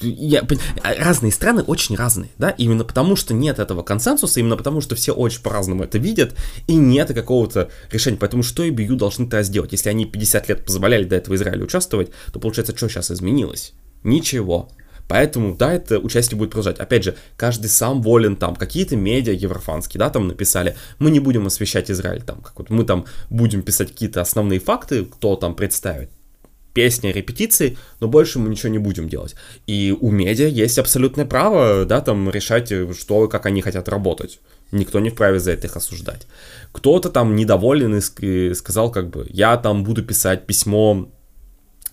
[0.00, 0.46] Я,
[0.82, 4.94] а, разные страны очень разные, да, именно потому что нет этого консенсуса, именно потому что
[4.94, 6.34] все очень по-разному это видят,
[6.66, 8.18] и нет какого-то решения.
[8.18, 9.72] Поэтому что и БЮ должны тогда сделать?
[9.72, 13.72] Если они 50 лет позволяли до этого Израилю участвовать, то получается, что сейчас изменилось?
[14.02, 14.68] Ничего.
[15.08, 16.78] Поэтому, да, это участие будет продолжать.
[16.78, 21.46] Опять же, каждый сам волен там, какие-то медиа еврофанские, да, там написали, мы не будем
[21.46, 26.10] освещать Израиль, там, как вот мы там будем писать какие-то основные факты, кто там представит,
[26.74, 29.34] песни, репетиции, но больше мы ничего не будем делать.
[29.66, 34.40] И у медиа есть абсолютное право, да, там решать, что и как они хотят работать.
[34.70, 36.26] Никто не вправе за это их осуждать.
[36.72, 41.08] Кто-то там недоволен и сказал, как бы, я там буду писать письмо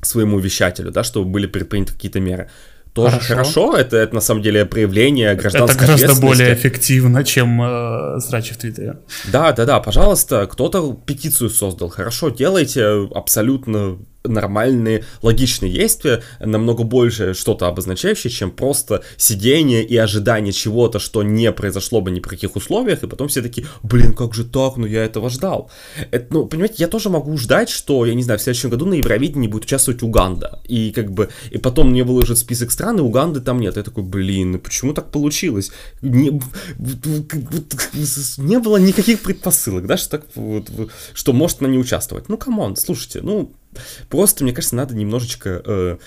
[0.01, 2.49] своему вещателю, да, чтобы были предприняты какие-то меры
[2.95, 3.67] тоже хорошо.
[3.67, 3.77] хорошо.
[3.77, 8.58] Это, это на самом деле проявление гражданской Это гораздо более эффективно, чем э, срачи в
[8.58, 8.99] Твиттере.
[9.31, 11.89] Да, да, да, пожалуйста, кто-то петицию создал.
[11.89, 20.53] Хорошо, делайте абсолютно нормальные, логичные действия, намного больше что-то обозначающее, чем просто сидение и ожидание
[20.53, 24.33] чего-то, что не произошло бы ни при каких условиях, и потом все такие, блин, как
[24.33, 25.69] же так, ну я этого ждал.
[26.11, 28.95] Это, ну, понимаете, я тоже могу ждать, что, я не знаю, в следующем году на
[28.95, 33.41] Евровидении будет участвовать Уганда, и как бы, и потом мне выложат список стран, и Уганды
[33.41, 33.77] там нет.
[33.77, 35.71] Я такой, блин, ну почему так получилось?
[36.01, 36.41] Не,
[38.38, 40.69] не было никаких предпосылок, да, что так, вот,
[41.13, 42.29] что может она не участвовать.
[42.29, 43.51] Ну, come on, слушайте, ну,
[44.09, 45.61] Просто, мне кажется, надо немножечко...
[45.65, 45.97] Э,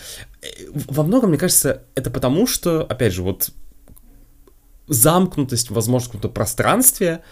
[0.72, 3.50] во многом, мне кажется, это потому, что, опять же, вот
[4.86, 7.22] замкнутость, возможно, в каком-то пространстве,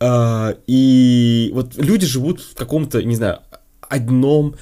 [0.00, 3.40] э, и вот люди живут в каком-то, не знаю,
[3.80, 4.56] одном,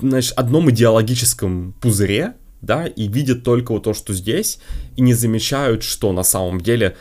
[0.00, 4.58] значит, одном идеологическом пузыре, да, и видят только вот то, что здесь,
[4.96, 6.96] и не замечают, что на самом деле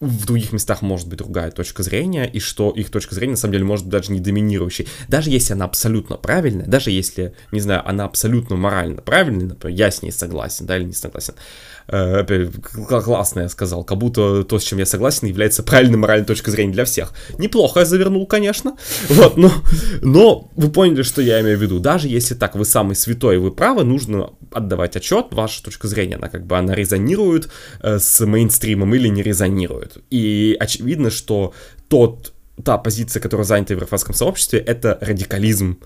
[0.00, 3.52] в других местах может быть другая точка зрения, и что их точка зрения на самом
[3.52, 4.88] деле может быть даже не доминирующей.
[5.08, 9.90] Даже если она абсолютно правильная, даже если, не знаю, она абсолютно морально правильная, например, я
[9.90, 11.34] с ней согласен, да, или не согласен,
[11.88, 12.24] э,
[13.04, 16.72] классно я сказал, как будто то, с чем я согласен, является правильной моральной точкой зрения
[16.72, 17.12] для всех.
[17.38, 18.76] Неплохо я завернул, конечно,
[19.10, 19.52] вот, но,
[20.00, 21.78] но вы поняли, что я имею в виду.
[21.78, 26.28] Даже если так, вы самый святой, вы правы, нужно отдавать отчет, ваша точка зрения, она
[26.28, 29.98] как бы, она резонирует э, с мейнстримом или не резонирует.
[30.10, 31.54] И очевидно, что
[31.88, 32.32] тот,
[32.64, 35.78] та позиция, которая занята в еврофанском сообществе, это радикализм,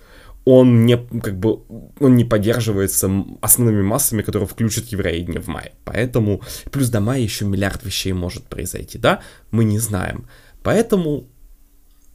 [0.45, 1.61] он не, как бы,
[2.01, 5.73] он не поддерживается основными массами, которые включат евреи в мае.
[5.85, 9.23] Поэтому, плюс до мая еще миллиард вещей может произойти, да?
[9.51, 10.27] Мы не знаем.
[10.63, 11.27] Поэтому,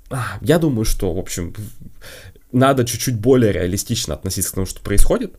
[0.09, 1.55] а, я думаю, что, в общем,
[2.51, 5.35] надо чуть-чуть более реалистично относиться к тому, что происходит.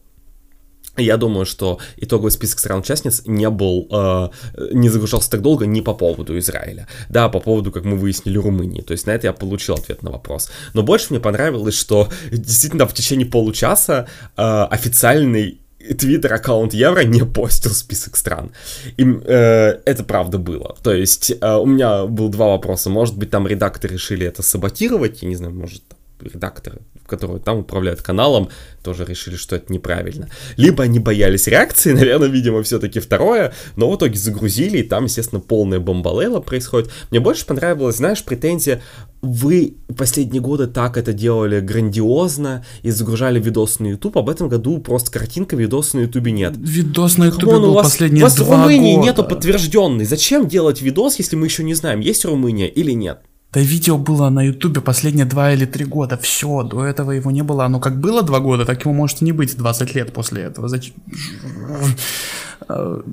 [0.97, 4.29] Я думаю, что итоговый список стран-участниц не был, э,
[4.73, 6.89] не загружался так долго не по поводу Израиля.
[7.09, 8.83] Да, по поводу, как мы выяснили, Румынии.
[8.83, 10.51] То есть на это я получил ответ на вопрос.
[10.75, 17.73] Но больше мне понравилось, что действительно в течение получаса э, официальный Твиттер-аккаунт Евро не постил
[17.73, 18.51] список стран.
[18.99, 20.77] И э, это правда было.
[20.83, 22.91] То есть э, у меня был два вопроса.
[22.91, 25.83] Может быть, там редакторы решили это саботировать, я не знаю, может,
[26.21, 28.49] редакторы которые там управляют каналом,
[28.83, 30.29] тоже решили, что это неправильно.
[30.57, 35.41] Либо они боялись реакции, наверное, видимо, все-таки второе, но в итоге загрузили, и там, естественно,
[35.41, 36.91] полная бомбалейла происходит.
[37.11, 38.81] Мне больше понравилось, знаешь, претензия,
[39.23, 44.49] вы последние годы так это делали грандиозно и загружали видос на YouTube, а в этом
[44.49, 46.55] году просто картинка видоса на YouTube нет.
[46.57, 49.07] Видос на YouTube был у вас, последние у вас два в Румынии года.
[49.07, 50.05] нету подтвержденный.
[50.07, 53.21] Зачем делать видос, если мы еще не знаем, есть Румыния или нет?
[53.53, 57.43] Да видео было на ютубе последние два или три года, все, до этого его не
[57.43, 57.65] было.
[57.65, 60.69] Оно как было два года, так его может и не быть 20 лет после этого.
[60.69, 60.95] Зачем?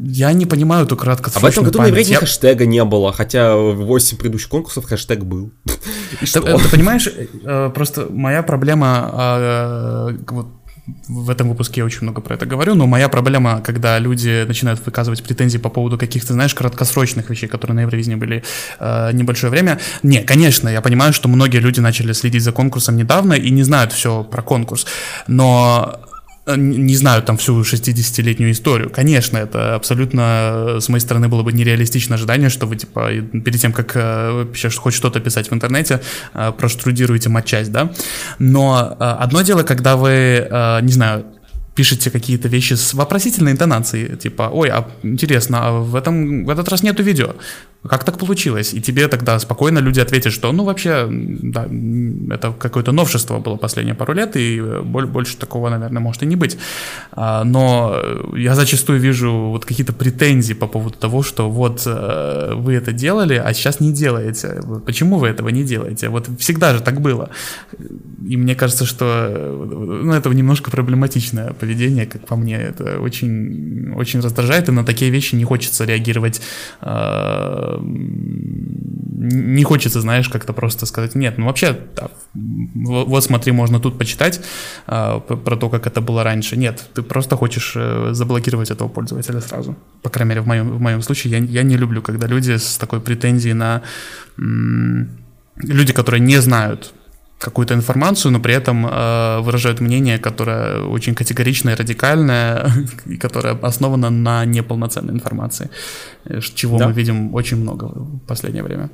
[0.03, 1.91] Я не понимаю эту краткосрочную А в этом году память.
[1.91, 5.51] на иврите Я- хэштега не было, хотя в 8 предыдущих конкурсов хэштег был.
[5.65, 5.73] Ты,
[6.39, 7.07] э, ты понимаешь,
[7.43, 10.47] э, просто моя проблема, э, вот
[11.07, 14.85] в этом выпуске я очень много про это говорю, но моя проблема, когда люди начинают
[14.85, 18.43] выказывать претензии по поводу каких-то, знаешь, краткосрочных вещей, которые на Евровидении были
[18.79, 19.79] э, небольшое время.
[20.03, 23.91] Не, конечно, я понимаю, что многие люди начали следить за конкурсом недавно и не знают
[23.91, 24.85] все про конкурс,
[25.27, 25.99] но
[26.55, 28.89] не знают там всю 60-летнюю историю.
[28.89, 33.09] Конечно, это абсолютно э, с моей стороны было бы нереалистичное ожидание, что вы, типа,
[33.45, 36.01] перед тем, как э, вообще хоть что-то писать в интернете,
[36.33, 37.91] э, проштрудируете матчасть, да?
[38.39, 41.25] Но э, одно дело, когда вы, э, не знаю,
[41.77, 46.69] пишете какие-то вещи с вопросительной интонацией, типа, ой, а интересно, а в, этом, в этот
[46.69, 47.35] раз нету видео.
[47.89, 48.73] Как так получилось?
[48.73, 51.67] И тебе тогда спокойно люди ответят, что, ну, вообще, да,
[52.35, 56.25] это какое-то новшество было последние пару лет, и э, боль- больше такого, наверное, может и
[56.25, 56.57] не быть.
[57.11, 62.53] А, Но э, я зачастую вижу вот какие-то претензии по поводу того, что вот э,
[62.55, 64.61] вы это делали, а сейчас не делаете.
[64.85, 66.09] Почему вы этого не делаете?
[66.09, 67.29] Вот всегда же так было.
[68.29, 69.05] И мне кажется, что
[70.03, 72.57] ну, это немножко проблематичное поведение, как по мне.
[72.57, 76.41] Это очень, очень раздражает, и на такие вещи не хочется реагировать.
[76.81, 83.97] э, Не хочется, знаешь, как-то просто сказать, нет, ну вообще, да, вот, смотри, можно тут
[83.97, 84.41] почитать
[84.87, 86.57] э, про то, как это было раньше.
[86.57, 89.75] Нет, ты просто хочешь э, заблокировать этого пользователя сразу.
[90.01, 92.77] По крайней мере, в моем, в моем случае я, я не люблю, когда люди с
[92.77, 93.81] такой претензией на...
[94.37, 95.09] м,
[95.57, 96.93] люди, которые не знают
[97.39, 102.71] какую-то информацию, но при этом э, выражают мнение, которое очень категоричное, радикальное,
[103.05, 105.69] и которое основано на неполноценной информации,
[106.25, 106.87] э, чего Да.
[106.87, 108.89] мы видим очень много в последнее время.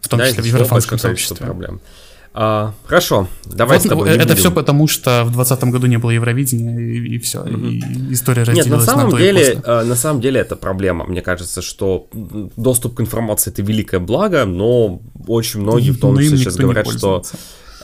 [0.00, 1.46] В том Да, числе в количество сообществе.
[1.46, 1.80] проблем.
[2.34, 4.36] А, хорошо, давай Вот, с тобой э, это будем.
[4.36, 7.42] все потому, что в 2020 году не было Евровидения, и, все.
[7.44, 7.80] И
[8.12, 11.04] история Нет, разделилась на самом и деле, э, на самом деле это проблема.
[11.06, 12.06] Мне кажется, что
[12.56, 17.22] доступ к информации это великое благо, но очень многие в том числе сейчас говорят, что
[17.22, 17.36] пользуется.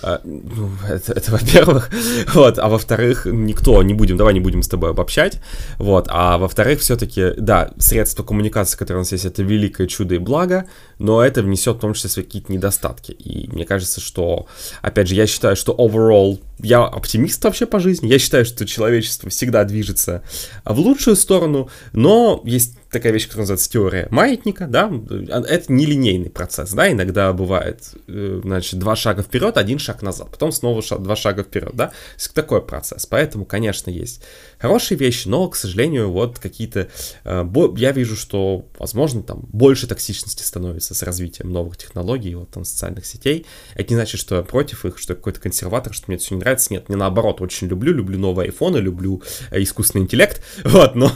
[0.06, 1.88] А, ну, это, это во-первых,
[2.34, 5.40] вот, а во-вторых, никто, не будем, давай не будем с тобой обобщать,
[5.78, 10.18] вот, а во-вторых, все-таки, да, средства коммуникации, которые у нас есть, это великое чудо и
[10.18, 10.66] благо,
[11.04, 14.46] но это внесет в том числе свои какие-то недостатки, и мне кажется, что,
[14.80, 19.28] опять же, я считаю, что overall, я оптимист вообще по жизни, я считаю, что человечество
[19.28, 20.22] всегда движется
[20.64, 26.72] в лучшую сторону, но есть такая вещь, которая называется теория маятника, да, это нелинейный процесс,
[26.72, 31.16] да, иногда бывает, э, значит, два шага вперед, один шаг назад, потом снова ша- два
[31.16, 31.92] шага вперед, да,
[32.32, 34.22] такой процесс, поэтому, конечно, есть
[34.64, 36.88] хорошие вещи, но, к сожалению, вот какие-то,
[37.24, 37.46] э,
[37.76, 43.04] я вижу, что, возможно, там больше токсичности становится с развитием новых технологий, вот там социальных
[43.04, 46.24] сетей, это не значит, что я против их, что я какой-то консерватор, что мне это
[46.24, 50.42] все не нравится, нет, мне наоборот очень люблю, люблю новые айфоны, люблю э, искусственный интеллект,
[50.64, 51.12] вот, но,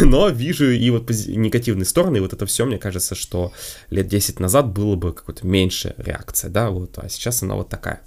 [0.00, 3.52] но вижу и вот негативные стороны, и вот это все, мне кажется, что
[3.90, 8.00] лет 10 назад было бы какой-то меньше реакция, да, вот, а сейчас она вот такая.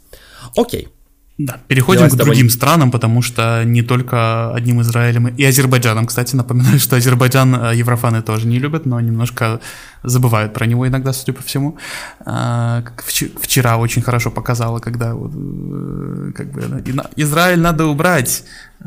[0.56, 0.88] Окей,
[1.39, 6.06] Да, переходим Давай к другим странам, потому что не только одним Израилем и Азербайджаном.
[6.06, 9.62] Кстати, напоминаю, что Азербайджан э, еврофаны тоже не любят, но немножко
[10.04, 11.78] забывают про него иногда, судя по всему.
[12.25, 12.84] А,
[13.41, 16.84] Вчера очень хорошо показало, когда вот, э, как бы,
[17.15, 18.43] Израиль надо убрать,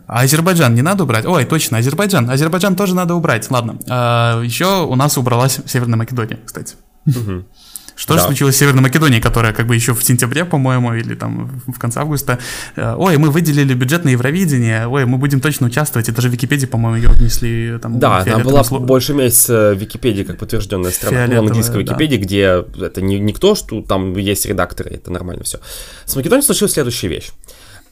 [0.06, 1.24] а Азербайджан не надо убрать.
[1.24, 2.28] Ой, точно, Азербайджан.
[2.28, 3.50] Азербайджан тоже надо убрать.
[3.50, 3.78] Ладно.
[3.88, 6.74] А, Еще у нас убралась Северная Македония, кстати.
[8.02, 8.26] Что же Да.
[8.26, 12.00] случилось с Северной Македонией, которая как бы еще в сентябре, по-моему, или там в конце
[12.00, 12.40] августа,
[12.74, 16.32] э, ой, мы выделили бюджет на Евровидение, ой, мы будем точно участвовать, и даже в
[16.32, 21.12] Википедии, по-моему, ее внесли там Да, фиолетовым была сло- больше месяца Википедии как подтвержденная страна,
[21.12, 21.92] ну, Фиолетовая, английской да.
[21.92, 25.60] Википедии, где это не, не кто, что там есть редакторы, это нормально все.
[26.04, 27.30] С Македонией случилась следующая вещь.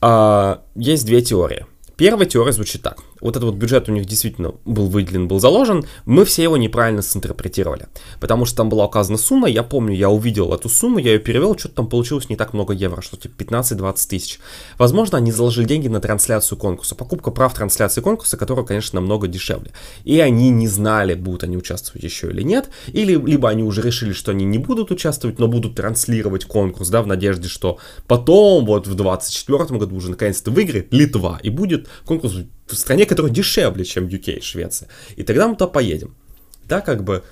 [0.01, 1.67] А, есть две теории.
[1.97, 2.97] Первая теория звучит так.
[3.21, 7.03] Вот этот вот бюджет у них действительно был выделен, был заложен, мы все его неправильно
[7.03, 7.89] синтерпретировали.
[8.21, 11.59] Потому что там была указана сумма, я помню, я увидел эту сумму, я ее перевел,
[11.59, 14.41] что-то там получилось не так много евро, что типа 15-20 тысяч.
[14.79, 19.73] Возможно, они заложили деньги на трансляцию конкурса, покупка прав трансляции конкурса, которая, конечно, намного дешевле.
[20.05, 24.13] И они не знали, будут они участвовать еще или нет, или либо они уже решили,
[24.13, 28.87] что они не будут участвовать, но будут транслировать конкурс, да, в надежде, что потом, вот
[28.87, 32.35] в 24 году уже наконец-то выиграет Литва, и будет конкурс
[32.75, 34.89] в стране, которая дешевле, чем UK, Швеция.
[35.17, 36.17] И тогда мы туда поедем.
[36.65, 37.25] Да, как бы,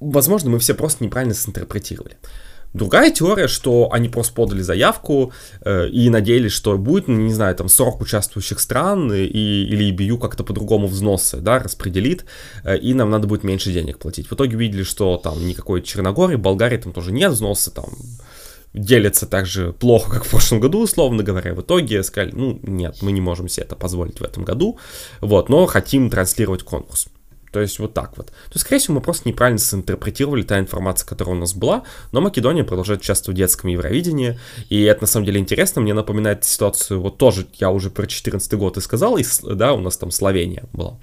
[0.00, 2.16] возможно, мы все просто неправильно синтерпретировали.
[2.74, 5.32] Другая теория, что они просто подали заявку
[5.62, 10.18] э, и надеялись, что будет, ну, не знаю, там 40 участвующих стран, и, или EBU
[10.18, 12.26] как-то по-другому взносы, да, распределит,
[12.64, 14.28] э, и нам надо будет меньше денег платить.
[14.28, 17.86] В итоге увидели, что там никакой Черногории, Болгарии там тоже нет взносы, там
[18.78, 21.54] делятся так же плохо, как в прошлом году, условно говоря.
[21.54, 24.78] В итоге сказали, ну, нет, мы не можем себе это позволить в этом году,
[25.20, 27.08] вот, но хотим транслировать конкурс.
[27.52, 28.26] То есть вот так вот.
[28.26, 32.20] То есть, скорее всего, мы просто неправильно синтерпретировали та информация, которая у нас была, но
[32.20, 37.00] Македония продолжает участвовать в детском Евровидении, и это на самом деле интересно, мне напоминает ситуацию,
[37.00, 39.24] вот тоже я уже про 14 год и сказал, и,
[39.54, 40.98] да, у нас там Словения была.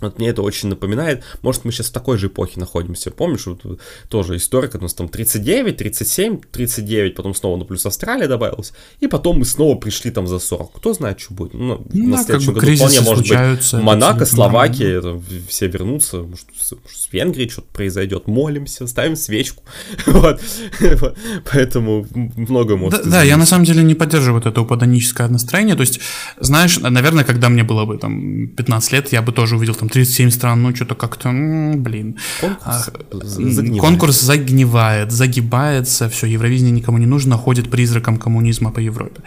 [0.00, 1.22] Вот мне это очень напоминает.
[1.42, 3.10] Может, мы сейчас в такой же эпохе находимся.
[3.10, 8.26] Помнишь, вот, тоже историк, у нас там 39, 37, 39, потом снова на плюс Австралия
[8.26, 10.72] добавилась, и потом мы снова пришли там за 40.
[10.72, 11.54] Кто знает, что будет.
[11.54, 16.18] Ну, ну на следующем как бы году вполне может быть Монако, Словакия, это, все вернутся,
[16.18, 18.26] может, с, может, с Венгрией что-то произойдет.
[18.26, 19.62] Молимся, ставим свечку.
[20.06, 20.40] вот.
[21.52, 25.74] Поэтому многое может Да, да, я на самом деле не поддерживаю вот это упаданическое настроение.
[25.74, 26.00] То есть,
[26.38, 30.30] знаешь, наверное, когда мне было бы там 15 лет, я бы тоже увидел там 37
[30.30, 32.16] стран, ну что-то как-то, блин.
[32.40, 33.80] Конкурс, загнивает.
[33.80, 39.22] Конкурс загнивает, загибается, все, Евровидение никому не нужно, ходит призраком коммунизма по Европе.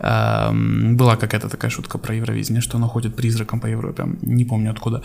[0.00, 4.70] А, была какая-то такая шутка про Евровидение, что оно ходит призраком по Европе, не помню
[4.70, 5.02] откуда.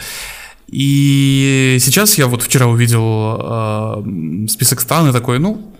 [0.72, 5.74] И сейчас я вот вчера увидел э, список стран и такой, ну,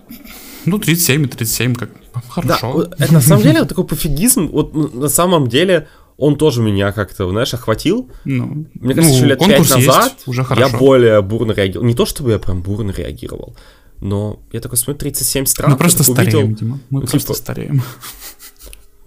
[0.66, 1.90] ну, 37 и 37, как
[2.28, 2.86] хорошо.
[2.86, 4.48] Да, это на самом деле такой пофигизм.
[4.48, 5.88] Вот на самом деле
[6.20, 8.10] он тоже меня как-то, знаешь, охватил.
[8.26, 11.88] Ну, Мне кажется, ну, еще лет пять назад уже я более бурно реагировал.
[11.88, 13.56] Не то, чтобы я прям бурно реагировал,
[14.02, 15.72] но я такой смотрю, 37 стран.
[15.72, 16.80] Мы просто стареем, увидел, Дима.
[16.90, 17.82] Мы ну, просто типа, стареем.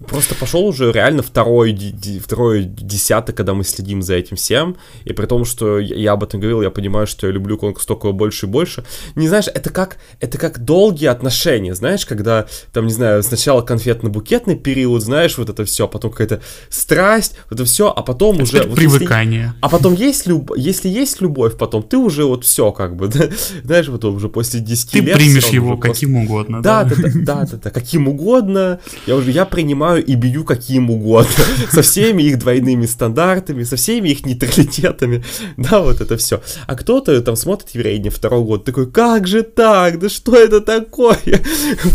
[0.09, 1.77] Просто пошел уже реально второй,
[2.23, 4.77] второй десяток, когда мы следим за этим всем.
[5.05, 8.13] И при том, что я об этом говорил, я понимаю, что я люблю конкурс только
[8.13, 8.85] больше и больше.
[9.15, 14.57] Не знаешь, это как, это как долгие отношения, знаешь, когда, там, не знаю, сначала конфетно-букетный
[14.57, 18.63] период, знаешь, вот это все, потом какая-то страсть, вот это все, а потом это уже...
[18.63, 19.41] Вот привыкание.
[19.41, 23.09] Если, а потом есть люб, если есть любовь, потом ты уже вот все как бы,
[23.13, 23.29] да,
[23.65, 25.13] знаешь, потом уже после 10 ты лет...
[25.13, 26.33] Ты примешь его каким просто...
[26.33, 26.85] угодно, да?
[26.85, 28.81] Да, да, да, да, да, да, каким угодно.
[29.07, 33.77] Я уже, я принимаю принимаю и бью каким угодно, со всеми их двойными стандартами, со
[33.77, 35.25] всеми их нейтралитетами,
[35.57, 36.43] да, вот это все.
[36.67, 41.17] А кто-то там смотрит Еврейни второй год, такой, как же так, да что это такое?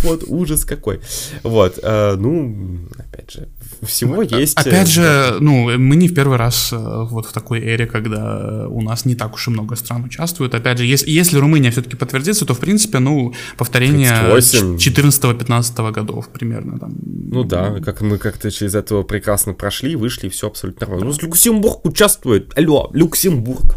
[0.04, 1.00] Вот, ужас какой.
[1.44, 3.48] Вот, э, ну, опять же,
[3.86, 4.58] всего есть...
[4.58, 8.68] Опять э, же, ну, мы не в первый раз э, вот в такой эре, когда
[8.68, 10.56] у нас не так уж и много стран участвуют.
[10.56, 16.80] Опять же, если, если Румыния все-таки подтвердится, то, в принципе, ну, повторение 14-15 годов примерно.
[16.80, 16.94] Там.
[17.04, 21.12] Ну да, как мы как-то через этого прекрасно прошли, вышли, и все абсолютно нормально.
[21.12, 22.58] Ну, Люксембург участвует.
[22.58, 23.76] Алло, Люксембург.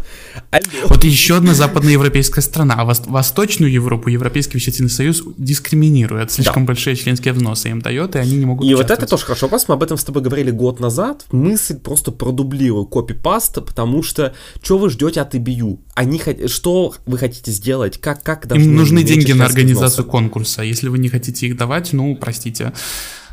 [0.51, 0.87] Алло.
[0.87, 2.75] Вот еще одна западноевропейская страна.
[2.77, 6.31] А Восточную Европу Европейский вещательный союз дискриминирует.
[6.31, 6.67] Слишком да.
[6.67, 9.47] большие членские взносы им дает, и они не могут И вот это тоже хорошо.
[9.47, 11.25] Просто мы об этом с тобой говорили год назад.
[11.31, 15.79] Мысль просто продублирую копипаста, потому что что вы ждете от EBU?
[15.95, 16.49] Они хот...
[16.49, 17.97] Что вы хотите сделать?
[17.99, 20.03] Как, как Им нужны деньги на организацию взноса?
[20.03, 20.61] конкурса.
[20.63, 22.73] Если вы не хотите их давать, ну, простите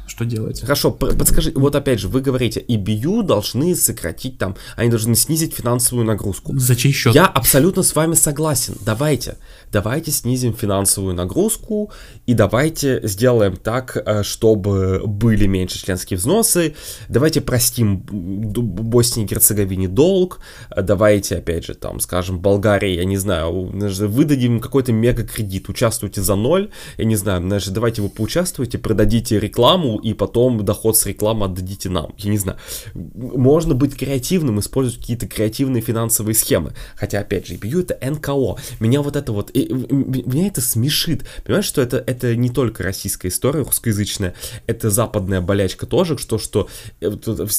[0.09, 0.61] что делать.
[0.61, 6.07] Хорошо, подскажи, вот опять же, вы говорите, EBU должны сократить там, они должны снизить финансовую
[6.07, 6.59] нагрузку.
[6.59, 7.15] За чей счет?
[7.15, 8.75] Я абсолютно с вами согласен.
[8.85, 9.37] Давайте,
[9.73, 11.91] давайте снизим финансовую нагрузку
[12.27, 16.75] и давайте сделаем так, э, чтобы были меньше членские взносы.
[17.09, 20.41] Давайте простим Боснии и Герцеговине долг.
[20.75, 23.71] Давайте, опять же, там, скажем, Болгарии, я не знаю,
[24.09, 29.98] выдадим какой-то мега-кредит, участвуйте за ноль, я не знаю, даже давайте вы поучаствуйте, продадите рекламу
[29.99, 32.15] и потом доход с рекламы отдадите нам.
[32.19, 32.59] Я не знаю.
[32.95, 36.73] Можно быть креативным, использовать какие-то креативные финансовые схемы.
[36.97, 38.57] Хотя, опять же, EBU это НКО.
[38.81, 41.25] Меня вот это вот, и, меня это смешит.
[41.45, 44.35] Понимаешь, что это, это не только российская история, русскоязычная,
[44.67, 46.69] это западная болячка тоже, что, что
[47.01, 47.11] э,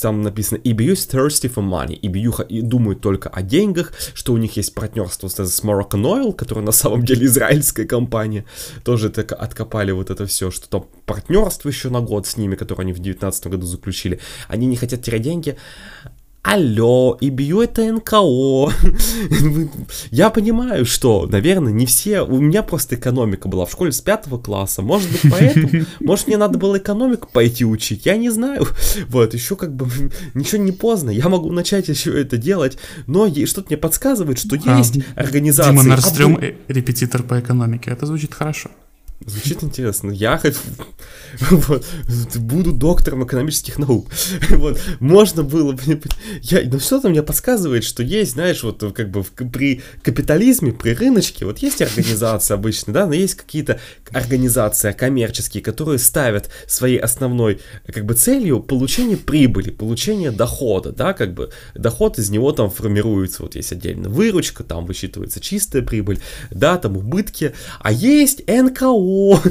[0.02, 2.00] там написано EBU is thirsty for money.
[2.00, 6.66] EBU думают только о деньгах, что у них есть партнерство с, с Moroccan Oil, которая
[6.66, 8.46] на самом деле израильская компания.
[8.84, 12.84] Тоже так откопали вот это все, что там партнерство еще на год с ними, которые
[12.84, 15.58] они в 2019 году заключили, они не хотят терять деньги.
[16.42, 18.72] алло, и бью это НКО.
[20.12, 22.22] Я понимаю, что, наверное, не все...
[22.22, 24.82] У меня просто экономика была в школе с пятого класса.
[24.82, 25.86] Может быть, поэтому...
[26.00, 28.66] Может, мне надо было экономику пойти учить, я не знаю.
[29.10, 29.88] Вот, еще как бы
[30.34, 31.10] ничего не поздно.
[31.10, 32.78] Я могу начать еще это делать,
[33.08, 35.72] но что-то мне подсказывает, что а, есть организация...
[35.74, 36.44] Дима Норстрём, об...
[36.68, 37.92] репетитор по экономике.
[37.92, 38.70] Это звучит хорошо.
[39.26, 40.11] Звучит интересно.
[40.11, 40.41] Я
[41.51, 41.86] вот,
[42.36, 44.07] буду доктором экономических наук.
[44.51, 45.82] вот, можно было бы...
[46.41, 46.61] Я...
[46.63, 51.59] Но что-то мне подсказывает, что есть, знаешь, вот как бы при капитализме, при рыночке, вот
[51.59, 58.13] есть организации обычно, да, но есть какие-то организации коммерческие, которые ставят своей основной как бы
[58.13, 63.74] целью получение прибыли, получение дохода, да, как бы доход из него там формируется, вот есть
[63.74, 66.20] отдельно выручка, там высчитывается чистая прибыль,
[66.51, 69.09] да, там убытки, а есть НКО,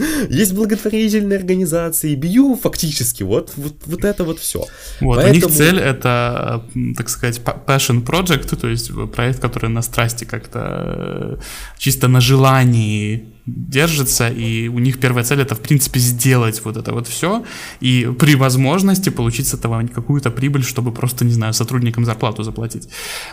[0.31, 4.65] есть благотворительные организации, бью фактически, вот, вот, вот это вот все.
[5.01, 5.31] Вот, Поэтому...
[5.31, 6.65] у них цель это,
[6.97, 11.37] так сказать, passion project, то есть проект, который на страсти как-то э,
[11.79, 16.93] чисто на желании держится, и у них первая цель это, в принципе, сделать вот это
[16.93, 17.45] вот все,
[17.81, 22.89] и при возможности получить с этого какую-то прибыль, чтобы просто, не знаю, сотрудникам зарплату заплатить.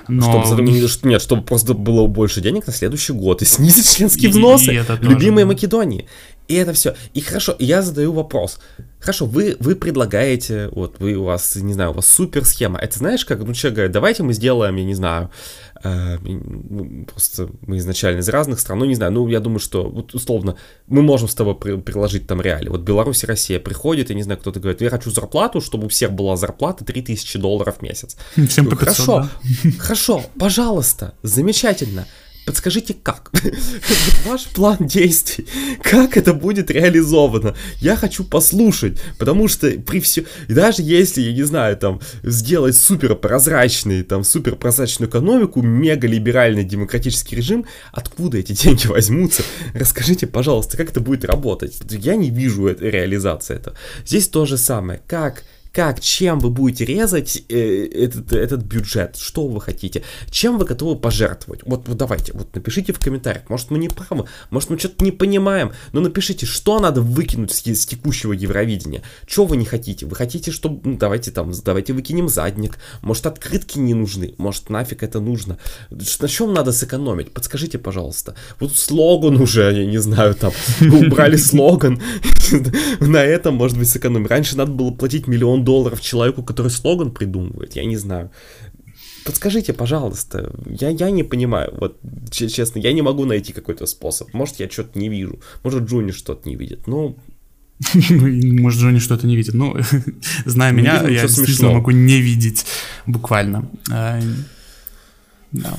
[0.08, 0.46] Но...
[0.46, 1.04] Чтобы, них...
[1.04, 5.08] Нет, чтобы просто было больше денег на следующий год, и снизить членские взносы, и, и
[5.08, 6.08] любимые Македонии.
[6.48, 6.96] И это все.
[7.14, 8.60] И хорошо, я задаю вопрос.
[9.00, 12.80] Хорошо, вы, вы предлагаете, вот вы у вас, не знаю, у вас супер схема.
[12.80, 15.32] Это знаешь, как ну, человек говорит, давайте мы сделаем, я не знаю,
[17.12, 20.56] просто мы изначально из разных стран, ну не знаю, ну я думаю, что вот условно
[20.88, 22.70] мы можем с тобой при, приложить там реалии.
[22.70, 25.90] Вот Беларусь и Россия приходит, я не знаю, кто-то говорит, я хочу зарплату, чтобы у
[25.90, 28.18] всех была зарплата 3000 долларов в месяц.
[28.48, 29.30] Всем по 500, Хорошо,
[29.64, 29.72] да?
[29.80, 32.08] хорошо, пожалуйста, замечательно.
[32.46, 33.32] Подскажите, как?
[34.26, 35.48] Ваш план действий,
[35.82, 37.56] как это будет реализовано?
[37.80, 43.16] Я хочу послушать, потому что при все, даже если, я не знаю, там, сделать супер
[43.16, 49.44] прозрачный, там, супер прозрачную экономику, мега либеральный демократический режим, откуда эти деньги возьмутся?
[49.74, 51.80] Расскажите, пожалуйста, как это будет работать?
[51.90, 53.76] Я не вижу это, реализации этого.
[54.06, 55.02] Здесь то же самое.
[55.08, 55.44] Как
[55.76, 60.96] как, чем вы будете резать э, этот, этот бюджет, что вы хотите, чем вы готовы
[60.96, 61.64] пожертвовать.
[61.66, 65.12] Вот, вот давайте, вот напишите в комментариях, может мы не правы, может мы что-то не
[65.12, 70.16] понимаем, но напишите, что надо выкинуть с, с текущего Евровидения, что вы не хотите, вы
[70.16, 75.20] хотите, чтобы, ну, давайте там, давайте выкинем задник, может открытки не нужны, может нафиг это
[75.20, 75.58] нужно,
[75.90, 78.36] на чем надо сэкономить, подскажите, пожалуйста.
[78.62, 82.02] Вот слоган уже, я не знаю, там, убрали слоган,
[83.02, 84.30] на этом, может быть, сэкономить.
[84.30, 88.32] Раньше надо было платить миллион долларов человеку, который слоган придумывает, я не знаю.
[89.26, 92.00] Подскажите, пожалуйста, я, я не понимаю, вот
[92.32, 94.34] честно, я не могу найти какой-то способ.
[94.34, 97.16] Может, я что-то не вижу, может, Джуни что-то не видит, но
[97.94, 99.54] может, Джонни что-то не видит.
[99.54, 99.76] Ну,
[100.46, 102.66] зная не меня, я действительно могу не видеть
[103.06, 103.70] буквально.
[103.92, 104.22] А,
[105.52, 105.78] да.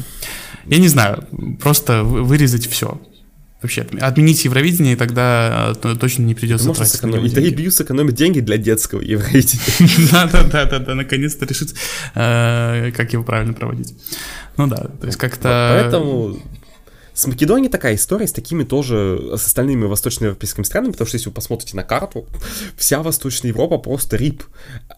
[0.66, 1.26] Я не знаю,
[1.60, 3.00] просто вырезать все.
[3.62, 7.34] Вообще, отменить Евровидение, и тогда э, точно не придется Можно тратить сэкономить.
[7.34, 10.10] Да и Бью сэкономит деньги для детского Евровидения.
[10.12, 11.74] Да-да-да, наконец-то решить,
[12.14, 13.94] э, как его правильно проводить.
[14.56, 15.80] Ну да, то есть как-то...
[15.80, 16.38] Поэтому
[17.16, 21.34] с Македонией такая история, с такими тоже, с остальными восточноевропейскими странами, потому что если вы
[21.34, 22.26] посмотрите на карту,
[22.76, 24.44] вся Восточная Европа просто рип.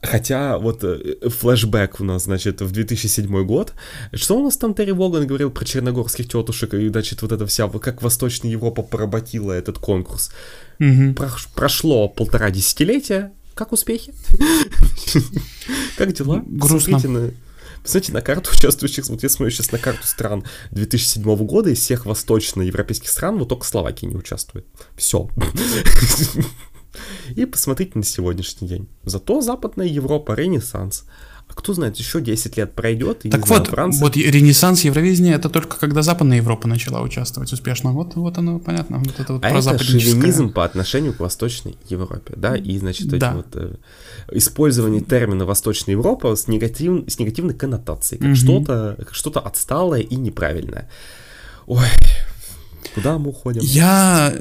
[0.02, 3.72] Хотя вот э, флешбэк у нас, значит, в 2007 год.
[4.12, 7.68] Что у нас там Терри Воган говорил про черногорских тетушек, и, значит, вот это вся,
[7.68, 10.30] как Восточная Европа поработила этот конкурс.
[10.78, 11.14] Угу.
[11.14, 14.14] Про, прошло полтора десятилетия, как успехи?
[15.96, 16.44] Как дела?
[16.46, 17.00] Грустно.
[17.82, 22.06] Посмотрите на карту участвующих, вот я смотрю сейчас на карту стран 2007 года, из всех
[22.06, 24.66] восточноевропейских стран, вот только Словакия не участвует.
[24.96, 25.28] Все.
[27.34, 28.88] И посмотрите на сегодняшний день.
[29.04, 31.04] Зато Западная Европа, Ренессанс.
[31.48, 33.24] А кто знает, еще 10 лет пройдет.
[33.24, 34.04] И, так знаю, вот, Франция...
[34.04, 37.92] вот ренессанс Евровидения это только когда Западная Европа начала участвовать успешно.
[37.92, 38.98] Вот, вот оно понятно.
[38.98, 43.32] Вот это вот а это шовинизм по отношению к Восточной Европе, да, и значит да.
[43.34, 43.76] вот э,
[44.32, 48.36] использование термина Восточная Европа с, негатив, с негативной коннотацией, как угу.
[48.36, 50.90] что-то что-то отсталое и неправильное.
[51.66, 51.86] Ой,
[52.94, 53.60] Куда мы уходим?
[53.62, 54.34] Я,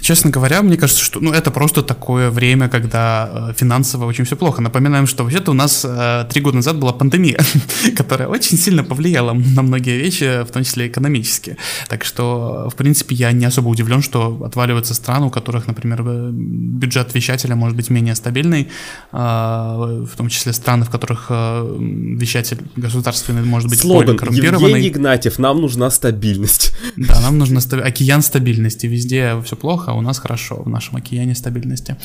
[0.00, 4.36] честно говоря, мне кажется, что ну, это просто такое время, когда э, финансово очень все
[4.36, 4.62] плохо.
[4.62, 7.40] Напоминаем, что вообще-то у нас э, три года назад была пандемия,
[7.96, 11.56] которая очень сильно повлияла на многие вещи, в том числе экономические.
[11.88, 17.14] Так что, в принципе, я не особо удивлен, что отваливаются страны, у которых, например, бюджет
[17.14, 18.68] вещателя может быть менее стабильный,
[19.12, 24.68] э, в том числе страны, в которых э, вещатель государственный может быть Слоган более коррумпированный.
[24.70, 26.74] Евгений Игнатьев, нам нужна стабильность.
[26.96, 30.96] Да, нам нужна стабильность океан стабильности, везде все плохо, а у нас хорошо, в нашем
[30.96, 31.96] океане стабильности.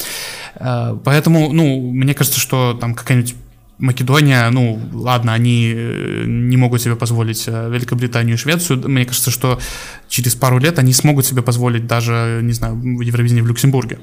[0.55, 3.35] Э, поэтому, ну, мне кажется, что там какая-нибудь
[3.79, 8.89] Македония, ну, ладно, они э, не могут себе позволить э, Великобританию и Швецию.
[8.89, 9.59] Мне кажется, что
[10.09, 13.99] через пару лет они смогут себе позволить даже, не знаю, в Евровидении в Люксембурге.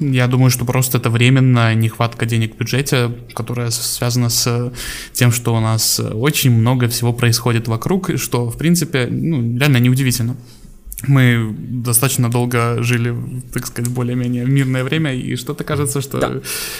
[0.00, 4.72] Я думаю, что просто это временная нехватка денег в бюджете, которая связана с
[5.12, 10.36] тем, что у нас очень много всего происходит вокруг, что, в принципе, ну, реально неудивительно
[11.08, 13.14] мы достаточно долго жили,
[13.52, 16.18] так сказать, более-менее мирное время, и что-то кажется, что...
[16.18, 16.32] Да.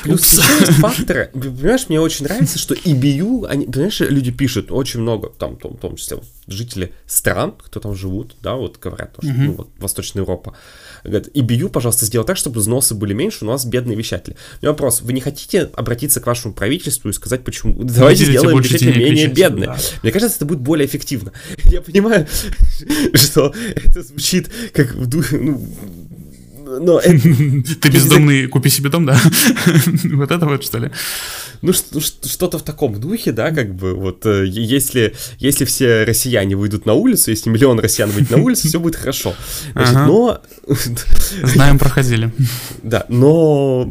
[0.02, 1.30] Плюс еще есть факторы.
[1.32, 5.96] Понимаешь, мне очень нравится, что EBU, они, понимаешь, люди пишут очень много, там, в том
[5.96, 10.54] числе жители стран, кто там живут, да, вот говорят, что, ну, вот Восточная Европа,
[11.02, 14.36] говорят, EBU, пожалуйста, сделай так, чтобы взносы были меньше, у нас бедные вещатели.
[14.60, 17.74] У меня вопрос, вы не хотите обратиться к вашему правительству и сказать, почему...
[17.84, 19.66] Давайте сделаем вещатели менее бедные.
[19.66, 19.76] Да.
[20.02, 21.32] Мне кажется, это будет более эффективно.
[21.64, 22.26] Я понимаю,
[23.14, 25.60] что это звучит как в духе, ну,
[26.80, 27.18] но это...
[27.80, 29.18] Ты бездомный, купи себе дом, да?
[30.04, 30.90] Вот это вот, что ли?
[31.62, 36.86] Ну, что-то в таком духе, да, как бы, вот, э, если, если все россияне выйдут
[36.86, 39.34] на улицу, если миллион россиян выйдет на улицу, все будет хорошо.
[39.72, 40.42] Значит, но...
[41.44, 42.32] Знаем, проходили.
[42.82, 43.90] Да, но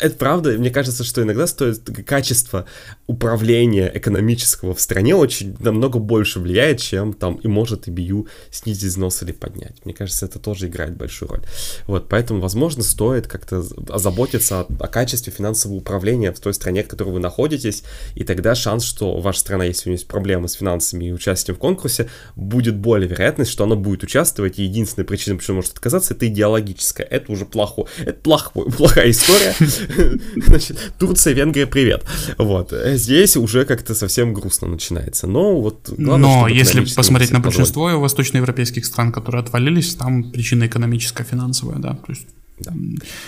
[0.00, 2.64] это правда, мне кажется, что иногда стоит качество
[3.08, 8.90] управления экономического в стране очень намного больше влияет, чем там и может и бию снизить
[8.90, 9.76] взнос или поднять.
[9.84, 11.40] Мне кажется, это тоже играет большую роль.
[11.86, 16.88] Вот, поэтому, возможно, стоит как-то озаботиться о, о качестве финансового управления в той стране, в
[16.88, 17.82] которой вы находитесь,
[18.14, 21.56] и тогда шанс, что ваша страна, если у нее есть проблемы с финансами и участием
[21.56, 26.12] в конкурсе, будет более вероятность, что она будет участвовать, и единственная причина, почему может отказаться,
[26.12, 27.06] это идеологическая.
[27.06, 29.54] Это уже плохо, это плохо, плохая история,
[30.36, 32.04] Значит, Турция, Венгрия, привет.
[32.36, 32.74] Вот.
[32.98, 35.26] Здесь уже как-то совсем грустно начинается.
[35.26, 38.02] Но вот главное, Но если посмотреть на большинство позволит.
[38.02, 41.94] восточноевропейских стран, которые отвалились, там причина экономическая, финансовая, да.
[41.94, 42.26] То есть,
[42.58, 42.72] да.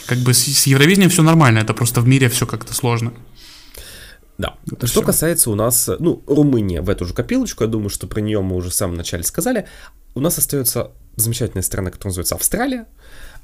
[0.06, 3.12] как бы с, с Евровидением все нормально, это просто в мире все как-то сложно.
[4.38, 4.56] Да.
[4.72, 5.06] Это что все.
[5.06, 8.56] касается у нас, ну, Румыния в эту же копилочку, я думаю, что про нее мы
[8.56, 9.66] уже в самом начале сказали.
[10.14, 12.86] У нас остается замечательная страна, которая называется Австралия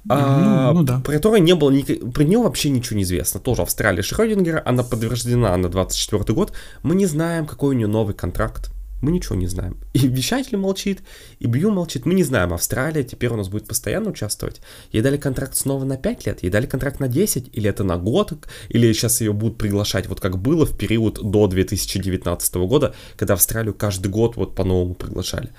[0.09, 1.01] а, ну, ну да.
[1.01, 2.13] про которой не было, ник...
[2.13, 3.41] про нее вообще ничего не известно.
[3.41, 6.53] Тоже Австралия Шрёдингера, она подтверждена на 24 год.
[6.83, 8.71] Мы не знаем, какой у нее новый контракт.
[9.03, 9.77] Мы ничего не знаем.
[9.93, 11.03] И вещатель молчит,
[11.39, 12.07] и Бью молчит.
[12.07, 14.61] Мы не знаем, Австралия теперь у нас будет постоянно участвовать.
[14.91, 17.99] Ей дали контракт снова на 5 лет, ей дали контракт на 10, или это на
[17.99, 18.33] год,
[18.71, 23.75] или сейчас ее будут приглашать, вот как было в период до 2019 года, когда Австралию
[23.75, 25.51] каждый год вот по-новому приглашали.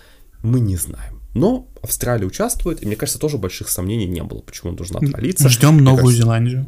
[0.41, 1.16] Мы не знаем.
[1.33, 5.49] Но Австралия участвует, и мне кажется, тоже больших сомнений не было, почему должна отвалиться.
[5.49, 6.65] Ждем Новую кажется, Зеландию.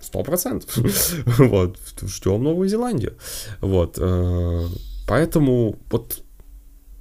[0.00, 0.76] Сто процентов.
[1.38, 3.16] Вот, ждем Новую Зеландию.
[3.60, 4.66] Вот, э,
[5.06, 6.22] поэтому вот,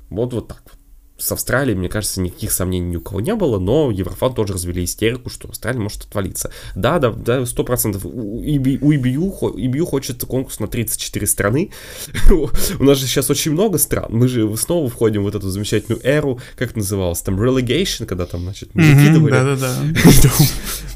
[0.09, 0.76] вот, вот так вот
[1.17, 4.83] с Австралией, мне кажется, никаких сомнений ни у кого не было, но Еврофан тоже развели
[4.83, 6.51] истерику, что Австралия может отвалиться.
[6.75, 8.05] Да, да, да, сто процентов.
[8.05, 11.71] У EBU, EBU хочет конкурс на 34 страны.
[12.79, 14.07] у нас же сейчас очень много стран.
[14.09, 18.41] Мы же снова входим в эту замечательную эру, как это называлось, там, relegation, когда там,
[18.41, 19.31] значит, мы закидывали.
[19.31, 19.75] Да-да-да,
[20.11, 20.31] ждем.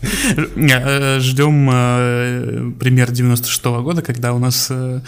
[1.22, 5.02] Ждем э, пример 96-го года, когда у нас э,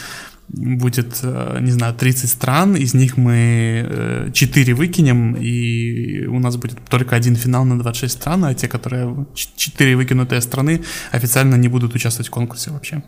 [0.50, 6.58] будет, э, не знаю, 30 стран, из них мы 4 э, выкинем, и у нас
[6.58, 10.82] будет только один финал на 26 стран, а те, которые 4 выкинутые страны,
[11.12, 13.04] официально не будут участвовать в конкурсе вообще.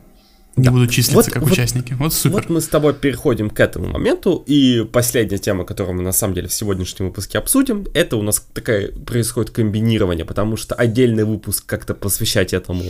[0.56, 0.72] Не да.
[0.72, 1.94] будут числиться вот, как вот, участники.
[1.94, 2.36] Вот супер.
[2.36, 6.34] Вот мы с тобой переходим к этому моменту, и последняя тема, которую мы на самом
[6.34, 11.66] деле в сегодняшнем выпуске обсудим, это у нас такая происходит комбинирование, потому что отдельный выпуск
[11.66, 12.84] как-то посвящать этому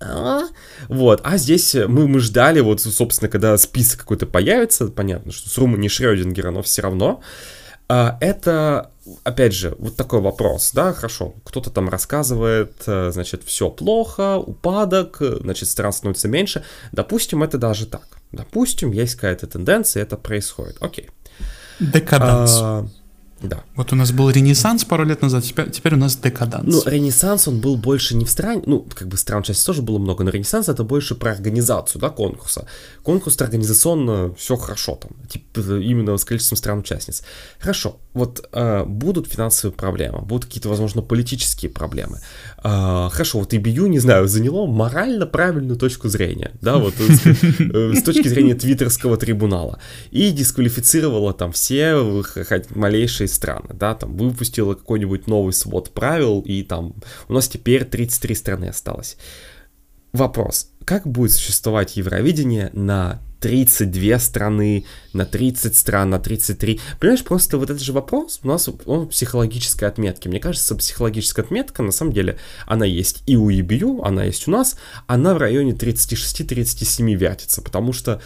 [0.00, 0.42] а?
[0.88, 5.58] Вот, а здесь мы, мы ждали, вот, собственно, когда список какой-то появится, понятно, что с
[5.58, 7.20] Румыни Шрёдингера, но все равно,
[7.88, 8.90] а, это,
[9.24, 15.16] опять же, вот такой вопрос, да, хорошо, кто-то там рассказывает, э, значит, все плохо, упадок,
[15.20, 21.10] значит, стран становится меньше, допустим, это даже так, допустим, есть какая-то тенденция, это происходит, окей.
[21.80, 22.58] Декаданс.
[22.60, 22.86] А,
[23.42, 23.62] да.
[23.76, 26.66] Вот у нас был Ренессанс пару лет назад, теперь, теперь у нас Декаданс.
[26.66, 29.98] Ну, Ренессанс, он был больше не в стране, ну, как бы стран части тоже было
[29.98, 32.66] много, но Ренессанс это больше про организацию, да, конкурса.
[33.02, 37.22] Конкурс организационно все хорошо там, типа, именно с количеством стран-участниц.
[37.58, 42.18] Хорошо, вот э, будут финансовые проблемы, будут какие-то, возможно, политические проблемы.
[42.62, 48.02] Э, хорошо, вот IBU, не знаю, заняло морально правильную точку зрения, да, вот э, с
[48.02, 49.78] точки зрения твиттерского трибунала,
[50.10, 51.96] и дисквалифицировало там все
[52.74, 56.94] малейшие страны, да, там выпустила какой-нибудь новый свод правил, и там
[57.28, 59.16] у нас теперь 33 страны осталось.
[60.12, 66.80] Вопрос, как будет существовать Евровидение на 32 страны, на 30 стран, на 33.
[67.00, 70.28] Понимаешь, просто вот этот же вопрос у нас он психологической отметки.
[70.28, 74.50] Мне кажется, психологическая отметка, на самом деле, она есть и у EBU, она есть у
[74.50, 74.76] нас,
[75.06, 78.20] она в районе 36-37 вертится, потому что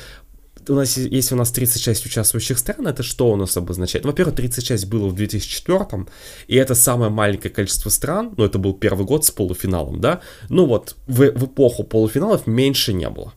[0.69, 4.05] у нас, если у нас 36 участвующих стран, это что у нас обозначает?
[4.05, 6.07] Во-первых, 36 было в 2004,
[6.47, 10.21] и это самое маленькое количество стран, но это был первый год с полуфиналом, да?
[10.49, 13.33] Ну вот, в, в эпоху полуфиналов меньше не было.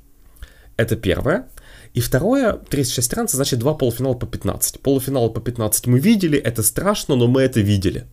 [0.77, 1.47] Это первое.
[1.95, 4.81] И второе, 36 стран, значит два полуфинала по 15.
[4.81, 8.05] Полуфиналы по 15 мы видели, это страшно, но мы это видели.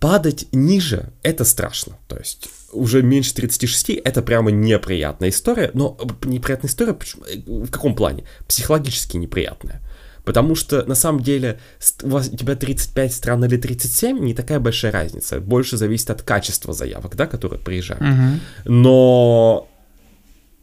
[0.00, 1.96] Падать ниже, это страшно.
[2.08, 5.70] То есть уже меньше 36, это прямо неприятная история.
[5.72, 6.96] Но неприятная история
[7.46, 8.24] в каком плане?
[8.48, 9.80] Психологически неприятная.
[10.24, 11.60] Потому что, на самом деле,
[12.02, 15.38] у, вас, у тебя 35 стран или 37, не такая большая разница.
[15.38, 18.02] Больше зависит от качества заявок, да, которые приезжают.
[18.02, 18.72] Угу.
[18.72, 19.68] Но,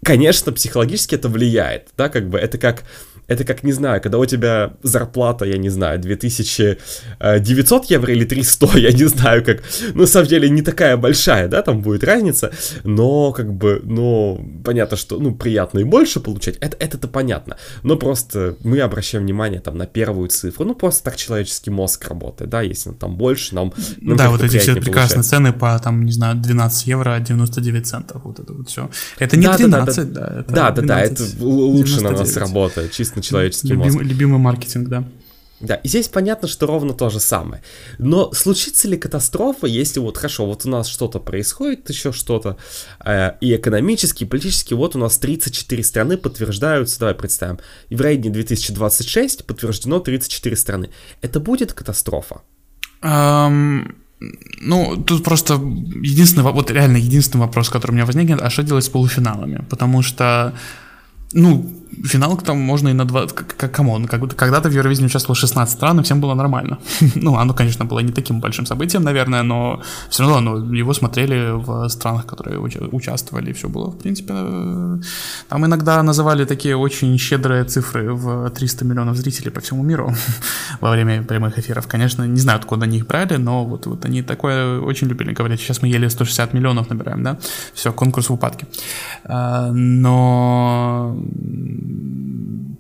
[0.04, 2.84] конечно, психологически это влияет, да, как бы это как
[3.32, 8.68] это как, не знаю, когда у тебя зарплата, я не знаю, 2900 евро или 300,
[8.78, 9.64] я не знаю, как,
[9.94, 12.52] ну, на самом деле, не такая большая, да, там будет разница,
[12.84, 17.96] но, как бы, ну, понятно, что, ну, приятно и больше получать, это, это-то понятно, но
[17.96, 22.62] просто мы обращаем внимание, там, на первую цифру, ну, просто так человеческий мозг работает, да,
[22.62, 26.36] если там больше, нам, нам Да, вот эти все прекрасные цены по, там, не знаю,
[26.36, 28.90] 12 евро 99 центов, вот это вот все.
[29.20, 32.04] Это не да, 13, да, да, да, да, это, да, да, да, это лучше 99.
[32.04, 34.02] на нас работает, чисто на человеческий Любим, мозг.
[34.02, 35.04] Любимый маркетинг, да.
[35.62, 37.62] Да, и здесь понятно, что ровно то же самое.
[38.00, 42.58] Но случится ли катастрофа, если вот, хорошо, вот у нас что-то происходит, еще что-то,
[43.06, 47.60] э, и экономически, и политически, вот у нас 34 страны подтверждаются, давай представим,
[47.90, 50.90] и в рейдинге 2026 подтверждено 34 страны.
[51.22, 52.42] Это будет катастрофа?
[53.04, 53.96] Um...
[54.60, 58.86] Ну, тут просто единственный, вот реально единственный вопрос, который у меня возникнет, а что делать
[58.86, 59.66] с полуфиналами?
[59.68, 60.54] Потому что,
[61.34, 63.28] ну, финал там можно и на два...
[63.72, 66.78] Come on, когда-то в Евровидении участвовало 16 стран, и всем было нормально.
[67.16, 71.52] ну, оно, конечно, было не таким большим событием, наверное, но все равно ну, его смотрели
[71.52, 74.34] в странах, которые участвовали, и все было, в принципе...
[74.36, 74.98] Э,
[75.50, 80.14] там иногда называли такие очень щедрые цифры в 300 миллионов зрителей по всему миру
[80.82, 81.88] во время прямых эфиров.
[81.88, 85.60] Конечно, не знаю, откуда они их брали, но вот, вот они такое очень любили говорить.
[85.60, 87.38] Сейчас мы еле 160 миллионов набираем, да?
[87.74, 88.66] Все, конкурс в упадке.
[89.26, 91.18] А, но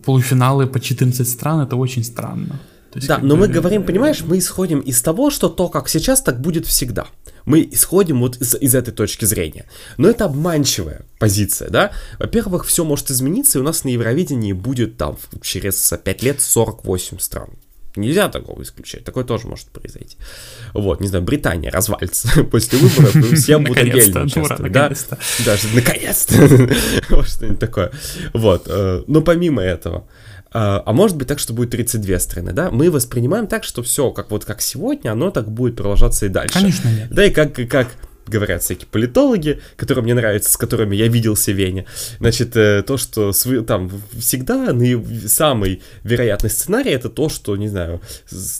[0.03, 2.59] полуфиналы по 14 стран, это очень странно.
[2.97, 3.41] есть, да, но бы...
[3.41, 7.05] мы говорим, понимаешь, мы исходим из того, что то, как сейчас, так будет всегда.
[7.45, 9.65] Мы исходим вот из, из этой точки зрения.
[9.97, 11.91] Но это обманчивая позиция, да?
[12.19, 17.19] Во-первых, все может измениться, и у нас на Евровидении будет там через 5 лет 48
[17.19, 17.49] стран.
[17.95, 20.17] Нельзя такого исключать, такое тоже может произойти.
[20.73, 24.91] Вот, не знаю, Британия развалится после выборов, и все будут отдельно участвовать, да?
[25.45, 26.35] Даже наконец-то,
[27.09, 27.91] вот что-нибудь такое.
[28.33, 30.07] Вот, э, но помимо этого,
[30.47, 32.71] э, а может быть так, что будет 32 страны, да?
[32.71, 36.53] Мы воспринимаем так, что все, как вот как сегодня, оно так будет продолжаться и дальше.
[36.53, 36.89] Конечно.
[37.09, 37.89] Да, и как, как
[38.31, 41.85] говорят всякие политологи, которые мне нравятся, с которыми я виделся в Вене,
[42.19, 43.31] значит, э, то, что
[43.63, 44.75] там всегда
[45.27, 48.01] самый вероятный сценарий это то, что, не знаю,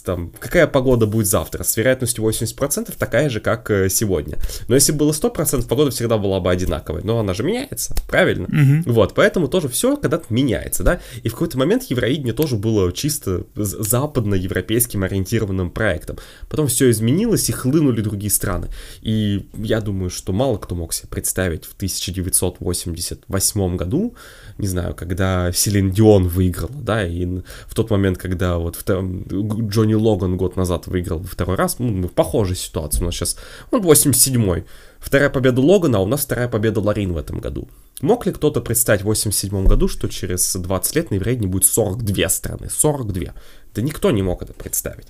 [0.04, 4.38] там, какая погода будет завтра, с вероятностью 80% такая же, как э, сегодня.
[4.68, 8.44] Но если было 100%, погода всегда была бы одинаковой, но она же меняется, правильно?
[8.44, 8.92] Угу.
[8.92, 13.44] Вот, поэтому тоже все когда-то меняется, да, и в какой-то момент Евровидение тоже было чисто
[13.54, 16.18] западноевропейским ориентированным проектом.
[16.48, 18.68] Потом все изменилось и хлынули другие страны.
[19.00, 24.14] И я думаю, что мало кто мог себе представить в 1988 году,
[24.58, 27.26] не знаю, когда Селин Дион выиграла, да, и
[27.66, 33.02] в тот момент, когда вот Джонни Логан год назад выиграл второй раз, ну, похожая ситуация
[33.02, 33.36] у нас сейчас,
[33.70, 34.64] он 87-й,
[34.98, 37.68] вторая победа Логана, а у нас вторая победа Ларин в этом году.
[38.00, 42.28] Мог ли кто-то представить в 87 году, что через 20 лет на Еврейне будет 42
[42.28, 42.68] страны?
[42.68, 43.32] 42.
[43.74, 45.06] Да никто не мог это представить.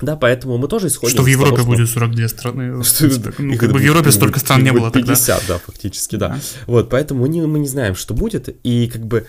[0.00, 2.82] Да, поэтому мы тоже исходим Что в Европе того, будет 42 страны.
[2.84, 5.14] Что, ну, как бы в Европе столько стран не было 50, тогда.
[5.14, 6.28] 50, да, фактически, да.
[6.28, 6.40] да.
[6.66, 8.48] Вот, поэтому мы не, мы не знаем, что будет.
[8.64, 9.26] И как бы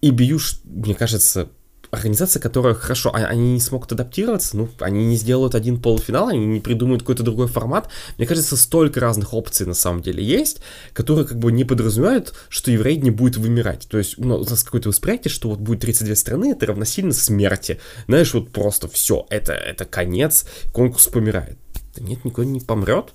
[0.00, 1.48] и Биюш, мне кажется,
[1.90, 6.46] организация, которая хорошо, а, они не смогут адаптироваться, ну, они не сделают один полуфинал, они
[6.46, 7.88] не придумают какой-то другой формат.
[8.16, 10.60] Мне кажется, столько разных опций на самом деле есть,
[10.92, 13.86] которые как бы не подразумевают, что еврей не будет вымирать.
[13.88, 17.80] То есть ну, у нас какое-то восприятие, что вот будет 32 страны, это равносильно смерти.
[18.06, 21.58] Знаешь, вот просто все, это, это конец, конкурс помирает.
[21.96, 23.12] Да нет, никто не помрет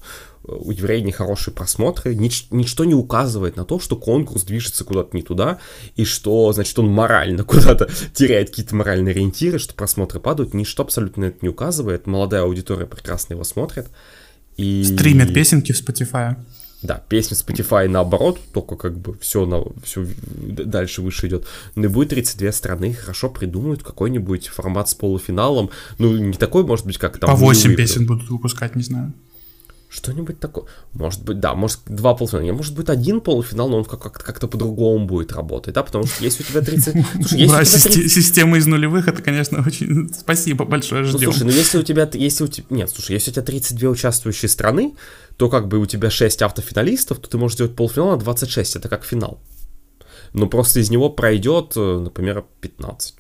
[0.48, 5.24] у евреев нехорошие просмотры, нич- ничто не указывает на то, что конкурс движется куда-то не
[5.24, 5.60] туда,
[5.96, 11.26] и что, значит, он морально куда-то теряет какие-то моральные ориентиры, что просмотры падают, ничто абсолютно
[11.26, 13.88] это не указывает, молодая аудитория прекрасно его смотрит.
[14.58, 14.84] И...
[14.84, 16.38] Стримят песенки в Spotify.
[16.82, 21.48] Да, песня Spotify наоборот, только как бы все, на, все дальше выше идет.
[21.74, 25.72] Но и будет 32 страны, хорошо придумают какой-нибудь формат с полуфиналом.
[25.98, 27.30] Ну, не такой, может быть, как там...
[27.30, 29.14] По 8 песен будут выпускать, не знаю.
[29.96, 30.66] Что-нибудь такое.
[30.94, 32.52] Может быть, да, может, два полуфинала.
[32.52, 36.44] Может быть, один полуфинал, но он как-то как по-другому будет работать, да, потому что если
[36.44, 37.06] у тебя 30...
[37.14, 38.12] Слушай, если Ура, 30...
[38.12, 40.14] система из нулевых, это, конечно, очень...
[40.20, 41.14] Спасибо большое, ждем.
[41.14, 42.10] Ну, слушай, ну если у тебя...
[42.14, 42.68] Если у тебя...
[42.70, 44.96] Нет, слушай, если у тебя 32 участвующие страны,
[45.38, 48.90] то как бы у тебя 6 автофиналистов, то ты можешь сделать полуфинал на 26, это
[48.90, 49.40] как финал.
[50.34, 53.16] Но просто из него пройдет, э, например, 15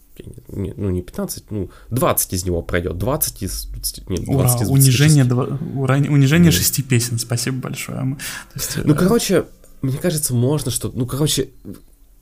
[0.48, 4.68] ну не 15, ну 20 из него пройдет, 20 из 20, нет, 20 Ура, из
[4.68, 8.18] 20 унижение, два, ура, унижение шести песен, спасибо большое.
[8.56, 8.98] Есть, ну, э...
[8.98, 9.46] короче,
[9.82, 11.50] мне кажется, можно что ну, короче,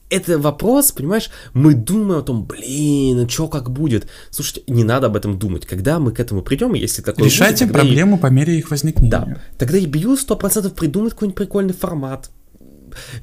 [0.09, 4.07] это вопрос, понимаешь, мы думаем о том, блин, а что как будет.
[4.29, 5.65] Слушайте, не надо об этом думать.
[5.65, 8.19] Когда мы к этому придем, если такое Решайте будет, проблему и...
[8.19, 9.09] по мере их возникновения.
[9.09, 12.29] Да, тогда и Бью 100% придумает какой-нибудь прикольный формат.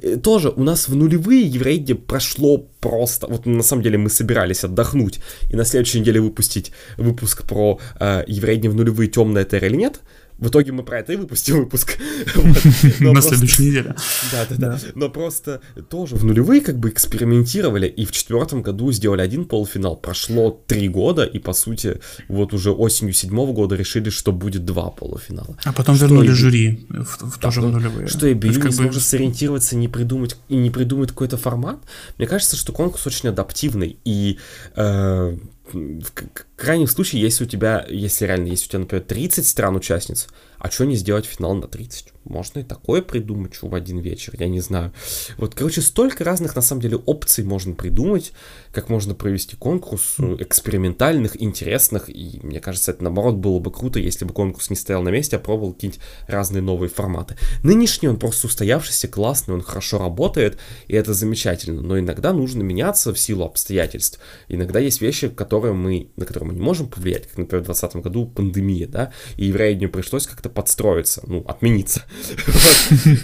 [0.02, 4.64] Э, тоже у нас в нулевые евреи прошло просто, вот на самом деле мы собирались
[4.64, 9.76] отдохнуть и на следующей неделе выпустить выпуск про э, евреи в нулевые темная это или
[9.76, 10.00] нет,
[10.40, 11.98] в итоге мы про это и выпустим выпуск.
[13.00, 13.94] На следующей неделе.
[14.32, 14.78] Да, да, да.
[14.94, 19.96] Но просто тоже в нулевые как бы экспериментировали, и в четвертом году сделали один полуфинал.
[19.96, 24.90] Прошло три года, и по сути вот уже осенью седьмого года решили, что будет два
[24.90, 25.56] полуфинала.
[25.64, 28.08] А потом вернули жюри в тоже в нулевые.
[28.08, 31.78] Что и Бью не сможет сориентироваться не придумать и не придумать какой-то формат.
[32.18, 34.38] Мне кажется, что конкурс очень адаптивный, и
[34.76, 35.36] э,
[35.72, 36.12] в
[36.56, 40.84] крайнем случае, если у тебя, если реально, если у тебя, например, 30 стран-участниц, а что
[40.84, 42.12] не сделать финал на 30?
[42.24, 44.92] Можно и такое придумать, что в один вечер, я не знаю.
[45.38, 48.32] Вот, короче, столько разных, на самом деле, опций можно придумать,
[48.72, 53.98] как можно провести конкурс, э, экспериментальных, интересных, и мне кажется, это, наоборот, было бы круто,
[53.98, 57.36] если бы конкурс не стоял на месте, а пробовал какие-нибудь разные новые форматы.
[57.62, 63.12] Нынешний он просто устоявшийся, классный, он хорошо работает, и это замечательно, но иногда нужно меняться
[63.12, 64.20] в силу обстоятельств.
[64.48, 68.02] Иногда есть вещи, которые мы, на которые мы не можем повлиять, как, например, в 2020
[68.04, 72.04] году пандемия, да, и евреям пришлось как-то подстроиться, ну, отмениться.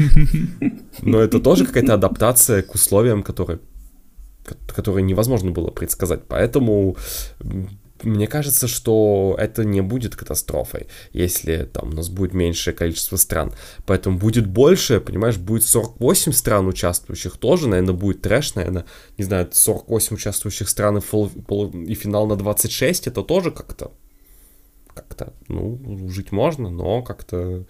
[1.03, 3.61] Но это тоже какая-то адаптация к условиям, которые
[4.67, 6.23] которые невозможно было предсказать.
[6.29, 6.97] Поэтому
[8.03, 13.53] мне кажется, что это не будет катастрофой, если там у нас будет меньшее количество стран.
[13.87, 18.85] Поэтому будет больше, понимаешь, будет 48 стран участвующих тоже, наверное, будет трэш, наверное,
[19.17, 23.93] не знаю, 48 участвующих стран и, фол, и финал на 26, это тоже как-то
[24.95, 27.67] как-то, ну, жить можно, но как-то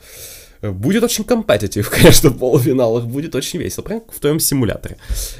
[0.72, 4.96] будет очень компетитив, конечно, в полуфиналах, будет очень весело, прям в твоем симуляторе,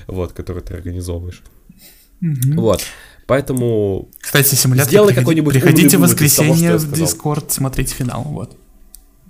[0.07, 1.43] вот, который ты организовываешь.
[2.23, 2.55] Mm-hmm.
[2.57, 2.83] Вот.
[3.27, 4.09] Поэтому...
[4.21, 8.57] Кстати, симулятор, сделай приходи, какой-нибудь приходите в воскресенье того, в Дискорд смотреть финал, вот.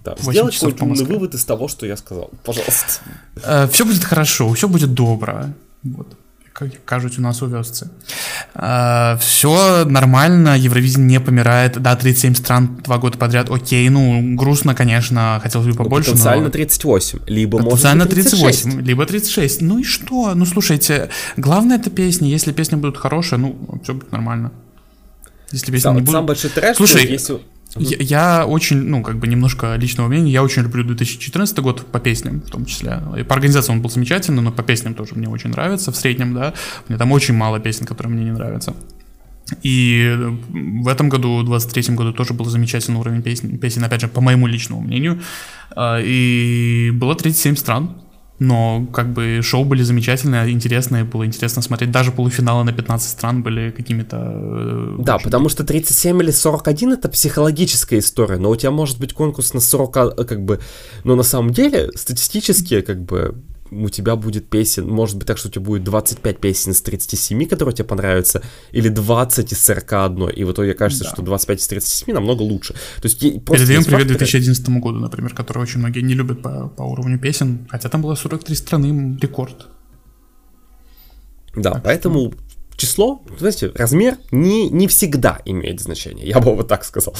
[0.05, 2.87] Да, сделай какой-нибудь умный вывод из того, что я сказал, пожалуйста.
[3.43, 5.47] Э, все будет хорошо, все будет добро.
[5.83, 6.17] Вот
[6.59, 7.91] как кажуть у нас у вёсцы
[8.55, 11.83] э, все нормально Евровизия не помирает.
[11.83, 13.51] Да 37 стран два года подряд.
[13.51, 16.51] Окей ну грустно конечно хотелось бы ну, побольше ну, потенциально но...
[16.51, 18.63] 38 либо потенциально может 36.
[18.63, 20.35] 38 либо 36 ну и что?
[20.35, 22.29] Ну слушайте главное это песни.
[22.29, 24.51] Если песни будут хорошие ну все будет нормально.
[25.53, 26.11] Если песни не будут...
[26.11, 27.39] сам большой трэш слушай если
[27.75, 31.99] я, я очень, ну, как бы немножко личного мнения, я очень люблю 2014 год по
[31.99, 33.03] песням, в том числе.
[33.19, 36.35] И по организации он был замечательный, но по песням тоже мне очень нравится, в среднем,
[36.35, 36.55] да.
[36.89, 38.75] Мне там очень мало песен, которые мне не нравятся.
[39.63, 40.17] И
[40.49, 44.21] в этом году, в 23-м году тоже был замечательный уровень песен, песен, опять же, по
[44.21, 45.21] моему личному мнению.
[45.77, 48.03] А, и было 37 стран,
[48.39, 51.91] но как бы шоу были замечательные, интересные, было интересно смотреть.
[51.91, 54.17] Даже полуфиналы на 15 стран были какими-то...
[54.17, 55.25] Э, да, очень...
[55.25, 59.61] потому что 37 или 41 это психологическая история, но у тебя может быть конкурс на
[59.61, 60.61] 40, э, как бы...
[61.05, 63.37] Но на самом деле, статистически, как бы,
[63.71, 67.47] у тебя будет песен, может быть так, что у тебя будет 25 песен из 37,
[67.47, 68.43] которые тебе понравятся,
[68.73, 71.11] или 20 из 41, и в итоге кажется, да.
[71.11, 72.75] что 25 из 37 намного лучше.
[72.75, 74.05] То есть, Передаем привет факторы...
[74.05, 78.15] 2011 году, например, который очень многие не любят по, по уровню песен, хотя там было
[78.15, 79.67] 43 страны, рекорд.
[81.55, 82.46] Да, так поэтому что
[82.77, 87.15] число, знаете, размер не, не всегда имеет значение, я бы вот так сказал.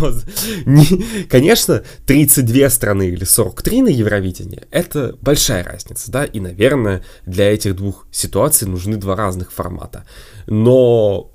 [0.66, 7.52] не, конечно, 32 страны или 43 на Евровидении— это большая разница, да, и, наверное, для
[7.52, 10.04] этих двух ситуаций нужны два разных формата.
[10.46, 11.30] Но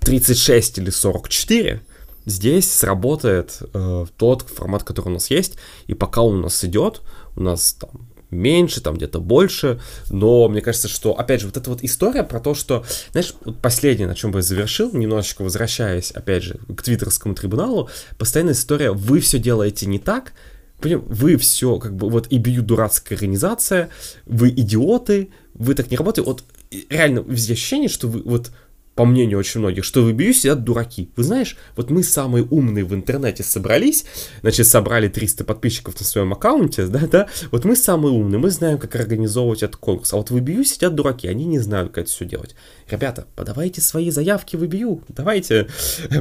[0.00, 1.82] 36 или 44
[2.24, 7.02] здесь сработает э, тот формат, который у нас есть, и пока у нас идет,
[7.36, 11.70] у нас там меньше, там где-то больше, но мне кажется, что, опять же, вот эта
[11.70, 16.10] вот история про то, что, знаешь, вот последнее, на чем бы я завершил, немножечко возвращаясь,
[16.10, 20.32] опять же, к твиттерскому трибуналу, постоянная история, вы все делаете не так,
[20.80, 23.88] вы все, как бы, вот EBU дурацкая организация,
[24.26, 26.30] вы идиоты, вы так не работаете.
[26.30, 26.44] Вот
[26.88, 28.52] реально везде ощущение, что вы вот
[28.98, 31.08] по мнению очень многих, что в EBU сидят дураки.
[31.14, 34.04] Вы знаешь, вот мы самые умные в интернете собрались,
[34.40, 38.76] значит, собрали 300 подписчиков на своем аккаунте, да, да, вот мы самые умные, мы знаем,
[38.76, 42.10] как организовывать этот конкурс, а вот в EBU сидят дураки, они не знают, как это
[42.10, 42.56] все делать.
[42.90, 45.68] Ребята, подавайте свои заявки в EBU, давайте,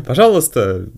[0.06, 0.92] пожалуйста,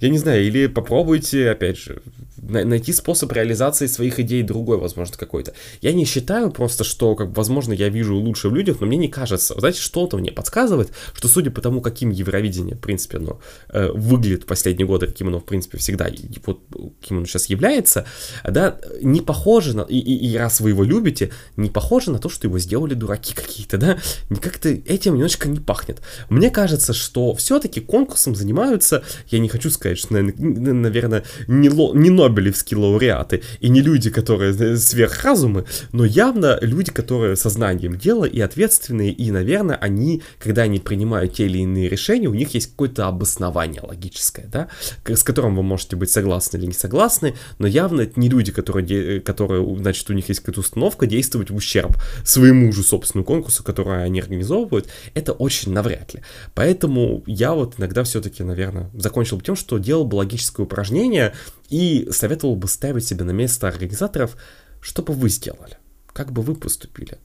[0.00, 2.02] я не знаю, или попробуйте, опять же,
[2.36, 5.54] найти способ реализации своих идей другой, возможно, какой-то.
[5.80, 9.08] Я не считаю просто, что, как, возможно, я вижу лучше в людях, но мне не
[9.08, 9.58] кажется.
[9.58, 14.44] Знаете, что-то мне подсказывает, что судя по тому, каким Евровидение, в принципе, оно э, выглядит
[14.44, 16.08] в последние годы, каким оно, в принципе, всегда,
[16.44, 16.60] вот,
[17.00, 18.06] каким оно сейчас является,
[18.44, 22.28] да, не похоже на, и, и, и раз вы его любите, не похоже на то,
[22.28, 23.98] что его сделали дураки какие-то, да,
[24.40, 26.00] как-то этим немножечко не пахнет.
[26.28, 32.10] Мне кажется, что все-таки конкурсом занимаются я не хочу сказать, что, наверное, не, ло, не
[32.10, 38.40] нобелевские лауреаты и не люди, которые э, сверхразумы, но явно люди, которые сознанием дела и
[38.40, 43.06] ответственные, и, наверное, они, когда они принимают те или иные решения, у них есть какое-то
[43.06, 44.68] обоснование логическое, да,
[45.04, 49.20] с которым вы можете быть согласны или не согласны, но явно это не люди, которые,
[49.20, 54.04] которые значит, у них есть какая-то установка действовать в ущерб своему же собственному конкурсу, который
[54.04, 56.22] они организовывают, это очень навряд ли.
[56.54, 61.32] Поэтому я вот иногда все-таки, наверное, закончил бы тем, что делал бы логическое упражнение
[61.70, 64.36] и советовал бы ставить себя на место организаторов,
[64.80, 65.78] что бы вы сделали,
[66.12, 67.18] как бы вы поступили.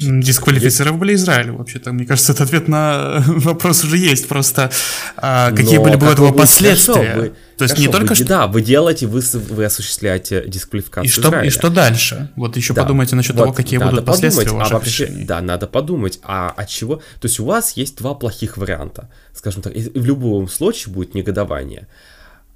[0.00, 1.24] Значит, Дисквалифицировали есть...
[1.24, 1.92] Израиль, вообще-то.
[1.92, 4.28] Мне кажется, этот ответ на вопрос уже есть.
[4.28, 4.70] Просто
[5.16, 7.14] а, какие Но были бы этого последствия?
[7.16, 8.24] Вы, То есть хорошо, не только вы, что...
[8.26, 11.46] Да, вы делаете, вы, вы осуществляете дисквалификацию и что, Израиля.
[11.46, 12.30] И что дальше?
[12.36, 12.82] Вот еще да.
[12.82, 15.24] подумайте насчет вот, того, какие будут последствия подумать, ваших а вообще, решений.
[15.24, 16.96] Да, надо подумать, а от чего...
[16.96, 19.10] То есть у вас есть два плохих варианта.
[19.32, 21.86] Скажем так, в любом случае будет негодование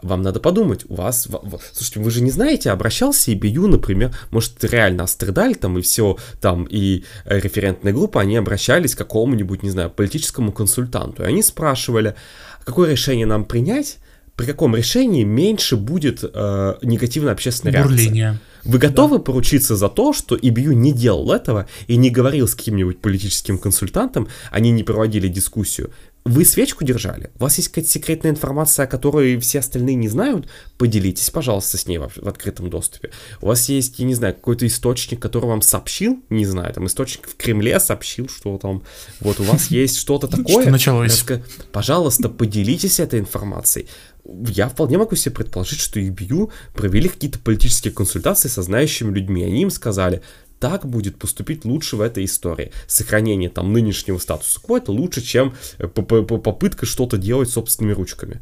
[0.03, 4.63] вам надо подумать, у вас, в, слушайте, вы же не знаете, обращался ИБЮ, например, может,
[4.65, 9.71] реально Астридаль там и все, там и э, референтная группа, они обращались к какому-нибудь, не
[9.71, 12.15] знаю, политическому консультанту, и они спрашивали,
[12.65, 13.99] какое решение нам принять,
[14.37, 18.39] при каком решении меньше будет э, негативная общественная реакция.
[18.65, 19.25] Вы готовы да.
[19.25, 24.29] поручиться за то, что ИБЮ не делал этого и не говорил с каким-нибудь политическим консультантом,
[24.53, 25.91] они не проводили дискуссию?
[26.25, 27.31] Вы свечку держали?
[27.39, 30.49] У вас есть какая-то секретная информация, о которой все остальные не знают?
[30.77, 33.11] Поделитесь, пожалуйста, с ней в, в открытом доступе.
[33.41, 37.29] У вас есть, я не знаю, какой-то источник, который вам сообщил, не знаю, там источник
[37.29, 38.83] в Кремле сообщил, что там,
[39.21, 40.63] вот у вас есть что-то такое.
[40.63, 41.25] Что началось?
[41.73, 43.89] Пожалуйста, поделитесь этой информацией
[44.47, 49.43] я вполне могу себе предположить, что ИБЮ провели какие-то политические консультации со знающими людьми.
[49.43, 50.23] Они им сказали,
[50.61, 52.73] так будет поступить лучше в этой истории.
[52.87, 58.41] Сохранение там нынешнего статуса кво это лучше, чем э, попытка что-то делать собственными ручками.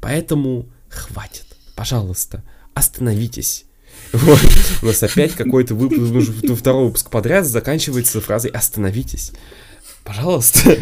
[0.00, 2.42] Поэтому хватит, пожалуйста,
[2.74, 3.64] остановитесь.
[4.12, 4.40] Вот.
[4.82, 9.32] У нас опять какой-то выпуск, второй выпуск подряд заканчивается фразой «остановитесь».
[10.04, 10.76] Пожалуйста,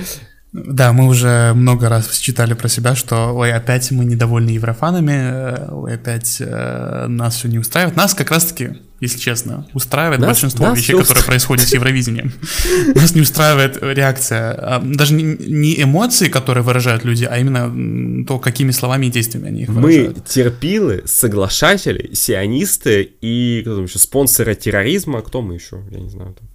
[0.52, 5.68] да, мы уже много раз читали про себя, что ой, опять мы недовольны еврофанами, э,
[5.70, 7.96] ой, опять э, нас все не устраивает.
[7.96, 12.34] Нас как раз-таки, если честно, устраивает нас, большинство нас вещей, которые происходят с Евровидением.
[12.94, 18.72] Нас не устраивает реакция, а, даже не эмоции, которые выражают люди, а именно то, какими
[18.72, 20.16] словами и действиями они их выражают.
[20.18, 26.10] Мы терпилы, соглашатели, сионисты и кто там еще, спонсоры терроризма, кто мы еще, я не
[26.10, 26.34] знаю.
[26.38, 26.51] Там.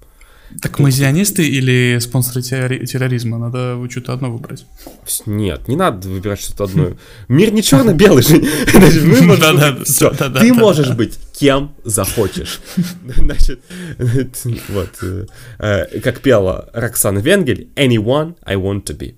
[0.62, 3.38] Так мы зионисты или спонсоры терроризма?
[3.38, 4.66] Надо что-то одно выбрать.
[5.26, 6.93] Нет, не надо выбирать что-то одно.
[7.28, 8.39] Мир не черно-белый же.
[10.39, 12.60] Ты можешь быть кем захочешь.
[13.16, 13.62] Значит,
[14.70, 15.26] вот, э,
[15.60, 19.16] э, как пела Роксана Венгель, anyone I want to be.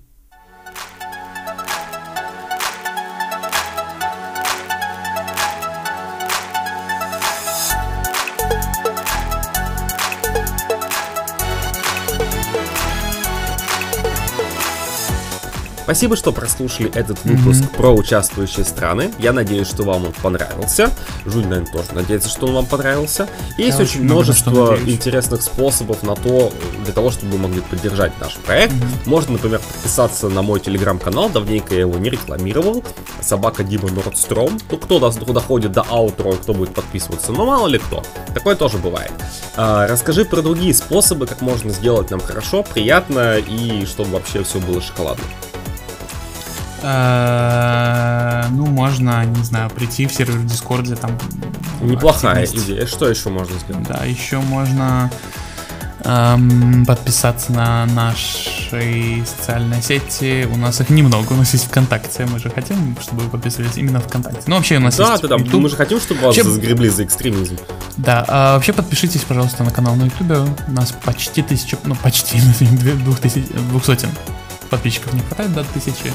[15.90, 17.76] Спасибо, что прослушали этот выпуск mm-hmm.
[17.76, 19.10] про участвующие страны.
[19.18, 20.92] Я надеюсь, что вам он понравился.
[21.26, 23.28] Жуль, наверное, тоже надеется, что он вам понравился.
[23.58, 26.52] И есть очень множество интересных способов на то,
[26.84, 28.72] для того, чтобы вы могли поддержать наш проект.
[28.72, 29.06] Mm-hmm.
[29.06, 31.28] Можно, например, подписаться на мой телеграм-канал.
[31.28, 32.84] Давненько я его не рекламировал.
[33.20, 34.60] Собака Дима Нордстром.
[34.70, 37.32] Ну, кто доходит до аутро, кто будет подписываться.
[37.32, 38.04] Ну, мало ли кто.
[38.32, 39.10] Такое тоже бывает.
[39.56, 44.60] А, расскажи про другие способы, как можно сделать нам хорошо, приятно и чтобы вообще все
[44.60, 45.24] было шоколадно.
[46.82, 51.10] Э, ну, можно, не знаю, прийти в сервер в Дискорде, там...
[51.80, 52.86] Неплохая идея.
[52.86, 53.86] Что еще можно сделать?
[53.88, 55.10] Да, еще можно
[56.04, 60.46] эм, подписаться на наши социальные сети.
[60.52, 62.26] У нас их немного, у нас есть ВКонтакте.
[62.26, 64.42] Мы же хотим, чтобы вы подписывались именно ВКонтакте.
[64.46, 65.60] Ну, вообще у нас Да, есть да, да, YouTube.
[65.62, 67.56] мы же хотим, чтобы вас Вообще- загребли за экстремизм.
[67.96, 70.48] Да, а вообще подпишитесь, пожалуйста, на канал на YouTube.
[70.68, 72.40] У нас почти тысяча, ну почти,
[73.04, 74.10] двух тысяч, двух сотен
[74.68, 76.12] подписчиков не хватает до тысячи.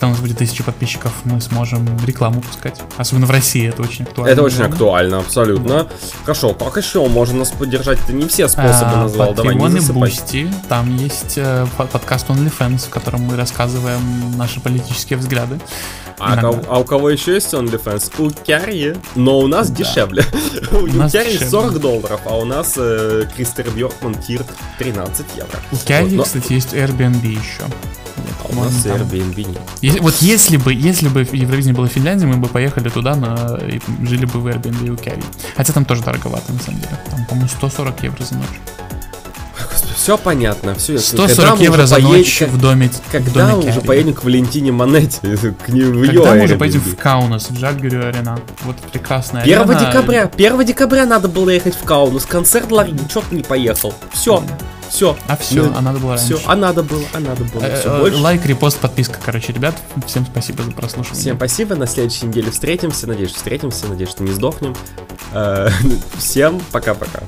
[0.00, 2.80] Когда у нас будет тысяча подписчиков, мы сможем рекламу пускать.
[2.96, 4.32] Особенно в России это очень актуально.
[4.32, 5.88] Это очень актуально, абсолютно.
[6.22, 7.98] Хорошо, как еще можно нас поддержать?
[8.06, 10.10] Ты не все способы А, назвал, давай, не Patreon и засыпай.
[10.10, 10.54] Boosty.
[10.70, 14.00] Там есть э, по- подкаст OnlyFans, в котором мы рассказываем
[14.38, 15.60] наши политические взгляды.
[16.18, 16.62] А, Иногда.
[16.70, 18.10] а у кого еще есть OnlyFans?
[18.24, 20.24] У Кярри, но у нас дешевле.
[20.72, 21.50] У Кярри дешевле.
[21.50, 24.44] 40 долларов, а у нас э, Кристер Бьоркман тир
[24.78, 25.58] 13 евро.
[25.72, 27.64] У Вот, но- кстати, есть Airbnb еще.
[28.42, 29.60] А у нас Airbnb нет.
[29.94, 33.58] Е- Вот если бы, если бы Евровидение было в Финляндии, мы бы поехали туда на,
[33.66, 35.22] и жили бы в Airbnb у Кяри.
[35.56, 36.98] Хотя там тоже дороговато, на самом деле.
[37.10, 38.60] Там, по-моему, 140 евро за ночь.
[40.00, 40.98] Все понятно, все.
[40.98, 45.18] 140 евро за ночь в доме, в Когда мы уже поедем к Валентине Монете,
[45.66, 48.40] к ней в её Когда мы уже поедем в Каунас, в Жальгирю арена.
[48.62, 49.78] Вот прекрасная 1 арена.
[49.78, 53.92] декабря, 1 декабря надо было ехать в Каунас, концерт Ларри, ничего ты не поехал.
[54.10, 54.42] Все,
[54.88, 55.18] все.
[55.28, 56.34] А все, а надо было раньше.
[56.34, 57.62] Все, а надо было, а надо было.
[57.62, 58.16] Э, Все э, больше.
[58.16, 59.74] Лайк, репост, подписка, короче, ребят.
[60.06, 61.20] Всем спасибо за прослушивание.
[61.20, 64.74] Всем спасибо, на следующей неделе встретимся, надеюсь, встретимся, надеюсь, что не сдохнем.
[65.34, 65.68] Э,
[66.18, 67.20] Всем пока-пока.